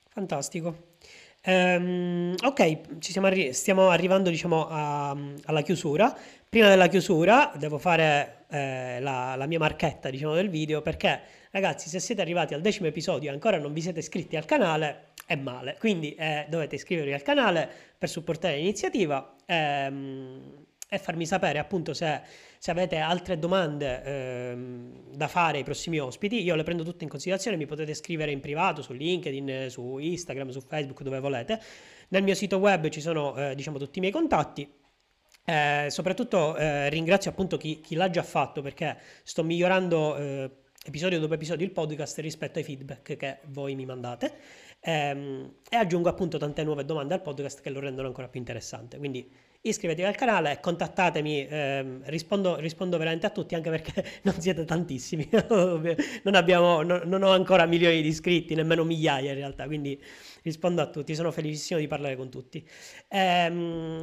[0.08, 0.96] Fantastico.
[1.44, 6.18] Um, ok, siamo arri- stiamo arrivando diciamo a, alla chiusura.
[6.48, 11.20] Prima della chiusura devo fare eh, la, la, mia marchetta diciamo, del video perché
[11.56, 15.12] ragazzi se siete arrivati al decimo episodio e ancora non vi siete iscritti al canale
[15.24, 15.76] è male.
[15.78, 22.20] Quindi eh, dovete iscrivervi al canale per supportare l'iniziativa ehm, e farmi sapere appunto se,
[22.58, 26.42] se avete altre domande ehm, da fare ai prossimi ospiti.
[26.42, 30.50] Io le prendo tutte in considerazione, mi potete scrivere in privato su LinkedIn, su Instagram,
[30.50, 31.58] su Facebook, dove volete.
[32.08, 34.70] Nel mio sito web ci sono eh, diciamo tutti i miei contatti.
[35.48, 40.50] Eh, soprattutto eh, ringrazio appunto chi, chi, l'ha già fatto perché sto migliorando eh,
[40.86, 44.32] episodio dopo episodio il podcast rispetto ai feedback che voi mi mandate.
[44.80, 48.96] Ehm, e aggiungo appunto tante nuove domande al podcast che lo rendono ancora più interessante.
[48.96, 49.28] Quindi
[49.62, 55.28] iscrivetevi al canale, contattatemi, ehm, rispondo, rispondo, veramente a tutti anche perché non siete tantissimi,
[56.22, 60.00] non, abbiamo, no, non ho ancora milioni di iscritti, nemmeno migliaia in realtà, quindi
[60.42, 62.64] rispondo a tutti, sono felicissimo di parlare con tutti.
[63.08, 64.00] Ehm,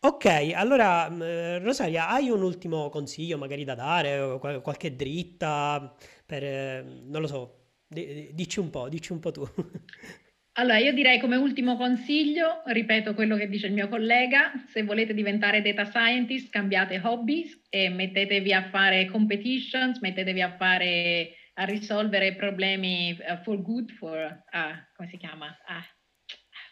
[0.00, 5.94] ok, allora mm, Rosaria, hai un ultimo consiglio magari da dare, qualche dritta
[6.26, 7.60] per, eh, non lo so,
[7.92, 9.42] Dici un po', dici un po' tu.
[10.54, 15.14] Allora, io direi come ultimo consiglio, ripeto quello che dice il mio collega, se volete
[15.14, 22.34] diventare data scientist cambiate hobbies e mettetevi a fare competitions, mettetevi a fare a risolvere
[22.34, 25.46] problemi uh, for good, for, uh, come si chiama?
[25.46, 25.99] Uh,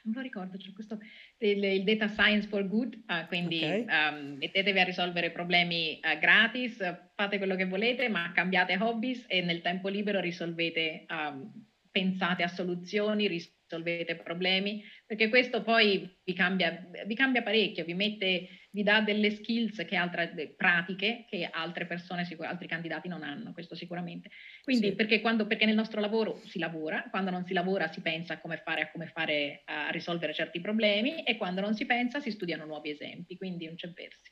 [0.09, 0.99] non lo ricordo, c'è questo,
[1.39, 3.85] il, il, Data Science for Good, uh, quindi okay.
[3.85, 6.77] um, mettetevi a risolvere problemi uh, gratis,
[7.15, 11.51] fate quello che volete, ma cambiate hobbies e nel tempo libero risolvete, um,
[11.91, 17.93] pensate a soluzioni, ris- risolvete problemi, perché questo poi vi cambia, vi cambia parecchio, vi,
[17.93, 23.53] mette, vi dà delle skills che altre, pratiche che altre persone, altri candidati non hanno,
[23.53, 24.31] questo sicuramente.
[24.63, 24.95] Quindi sì.
[24.95, 28.41] perché, quando, perché nel nostro lavoro si lavora, quando non si lavora si pensa a
[28.41, 32.31] come fare, a come fare a risolvere certi problemi e quando non si pensa si
[32.31, 34.31] studiano nuovi esempi, quindi non c'è versi.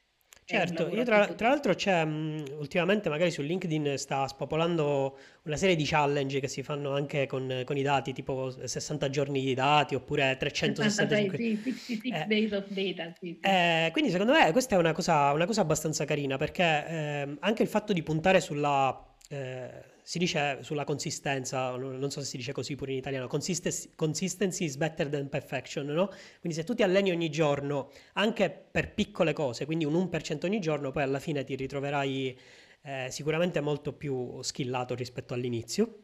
[0.49, 5.75] Certo, io tra, tra l'altro c'è mh, ultimamente magari su LinkedIn sta spopolando una serie
[5.75, 9.97] di challenge che si fanno anche con, con i dati, tipo 60 giorni di dati
[9.97, 13.13] oppure 365 sì, 66 eh, days of data.
[13.19, 13.41] Sì, sì.
[13.41, 17.63] Eh, quindi secondo me questa è una cosa, una cosa abbastanza carina perché eh, anche
[17.65, 22.53] il fatto di puntare sulla eh, si dice sulla consistenza, non so se si dice
[22.53, 26.07] così pure in italiano, consistency, is better than perfection, no?
[26.39, 30.61] Quindi se tu ti alleni ogni giorno, anche per piccole cose, quindi un 1% ogni
[30.61, 32.39] giorno, poi alla fine ti ritroverai
[32.83, 36.03] eh, sicuramente molto più skillato rispetto all'inizio.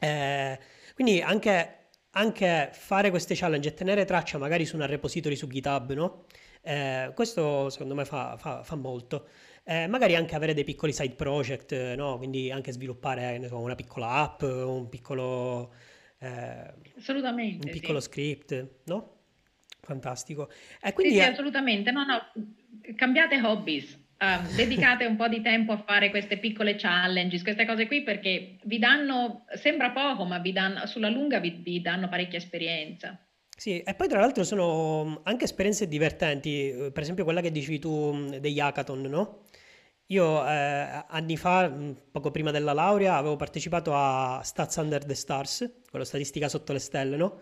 [0.00, 0.58] Eh,
[0.94, 5.92] quindi anche, anche, fare queste challenge e tenere traccia magari su una repository su GitHub,
[5.92, 6.24] no?
[6.60, 9.28] Eh, questo secondo me fa, fa, fa molto.
[9.68, 12.16] Eh, magari anche avere dei piccoli side project, no?
[12.16, 15.74] quindi anche sviluppare so, una piccola app, un piccolo,
[16.20, 18.08] eh, assolutamente, un piccolo sì.
[18.08, 19.16] script, no?
[19.82, 20.50] Fantastico.
[20.80, 21.90] E quindi sì, sì, assolutamente.
[21.90, 22.18] No, no,
[22.96, 24.06] cambiate hobbies.
[24.20, 28.56] Um, dedicate un po' di tempo a fare queste piccole challenges, queste cose qui perché
[28.64, 33.22] vi danno, sembra poco, ma vi danno, sulla lunga vi, vi danno parecchia esperienza.
[33.54, 37.78] Sì, e poi tra l'altro sono anche esperienze divertenti, eh, per esempio quella che dicevi
[37.78, 39.46] tu degli hackathon, no?
[40.10, 41.70] Io eh, anni fa,
[42.10, 46.78] poco prima della laurea, avevo partecipato a Stats Under the Stars, quello statistica sotto le
[46.78, 47.40] stelle, no?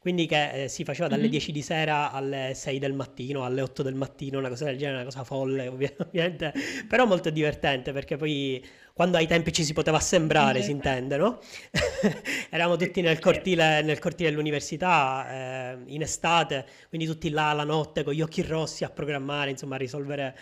[0.00, 1.30] Quindi che eh, si faceva dalle mm-hmm.
[1.30, 4.96] 10 di sera alle 6 del mattino, alle 8 del mattino, una cosa del genere,
[4.96, 6.52] una cosa folle ovviamente,
[6.88, 11.38] però molto divertente perché poi quando ai tempi ci si poteva assembrare, si intende, no?
[12.50, 18.02] Eravamo tutti nel cortile, nel cortile dell'università, eh, in estate, quindi tutti là la notte
[18.02, 20.36] con gli occhi rossi a programmare, insomma a risolvere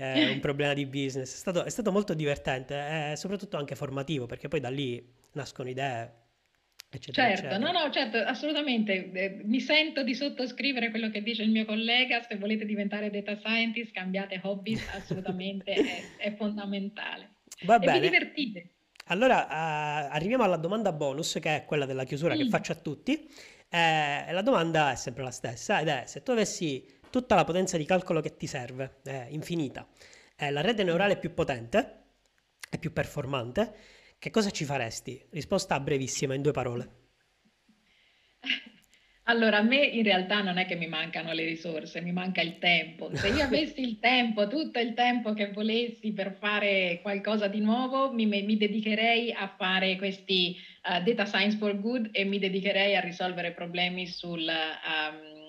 [0.00, 1.34] eh, un problema di business.
[1.34, 5.68] È stato, è stato molto divertente e soprattutto anche formativo perché poi da lì nascono
[5.68, 6.18] idee.
[6.92, 7.70] Eccetera, certo, eccetera.
[7.70, 9.12] no, no, certo, assolutamente.
[9.12, 12.22] Eh, mi sento di sottoscrivere quello che dice il mio collega.
[12.22, 17.34] Se volete diventare data scientist, cambiate hobby, assolutamente è, è, fondamentale.
[17.62, 18.00] Va e bene.
[18.00, 18.70] vi divertite.
[19.06, 22.38] Allora, uh, arriviamo alla domanda bonus, che è quella della chiusura mm.
[22.38, 23.28] che faccio a tutti.
[23.68, 27.76] Eh, la domanda è sempre la stessa ed è se tu avessi tutta la potenza
[27.76, 29.86] di calcolo che ti serve, è infinita,
[30.34, 31.98] è la rete neurale più potente
[32.70, 33.74] e più performante,
[34.18, 35.20] che cosa ci faresti?
[35.30, 36.98] Risposta brevissima, in due parole.
[39.24, 42.58] Allora, a me in realtà non è che mi mancano le risorse, mi manca il
[42.58, 43.14] tempo.
[43.14, 48.12] Se io avessi il tempo, tutto il tempo che volessi per fare qualcosa di nuovo,
[48.12, 53.00] mi, mi dedicherei a fare questi uh, data science for good e mi dedicherei a
[53.00, 54.46] risolvere problemi sul...
[54.46, 55.39] Um,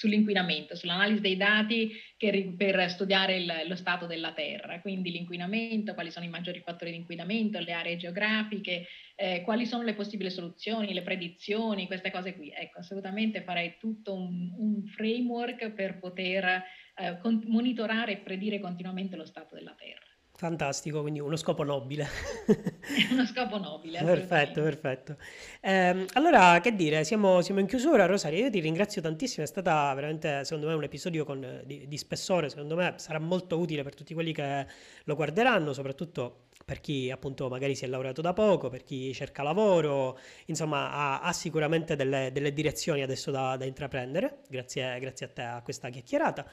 [0.00, 6.10] sull'inquinamento, sull'analisi dei dati che, per studiare il, lo stato della Terra, quindi l'inquinamento, quali
[6.10, 10.94] sono i maggiori fattori di inquinamento, le aree geografiche, eh, quali sono le possibili soluzioni,
[10.94, 12.50] le predizioni, queste cose qui.
[12.50, 16.62] Ecco, assolutamente farei tutto un, un framework per poter
[16.94, 20.09] eh, con, monitorare e predire continuamente lo stato della Terra.
[20.40, 22.08] Fantastico, quindi uno scopo nobile.
[23.12, 24.02] uno scopo nobile.
[24.02, 25.16] Perfetto, perfetto.
[25.60, 28.44] Eh, allora, che dire, siamo, siamo, in chiusura, Rosaria.
[28.44, 29.44] Io ti ringrazio tantissimo.
[29.44, 32.48] È stata veramente, secondo me, un episodio con, di, di, spessore.
[32.48, 34.66] Secondo me sarà molto utile per tutti quelli che
[35.04, 39.42] lo guarderanno, soprattutto per chi appunto magari si è laureato da poco, per chi cerca
[39.42, 40.16] lavoro,
[40.46, 44.42] insomma, ha, ha sicuramente delle, delle, direzioni adesso da, da intraprendere.
[44.48, 46.48] Grazie, grazie a te a questa chiacchierata.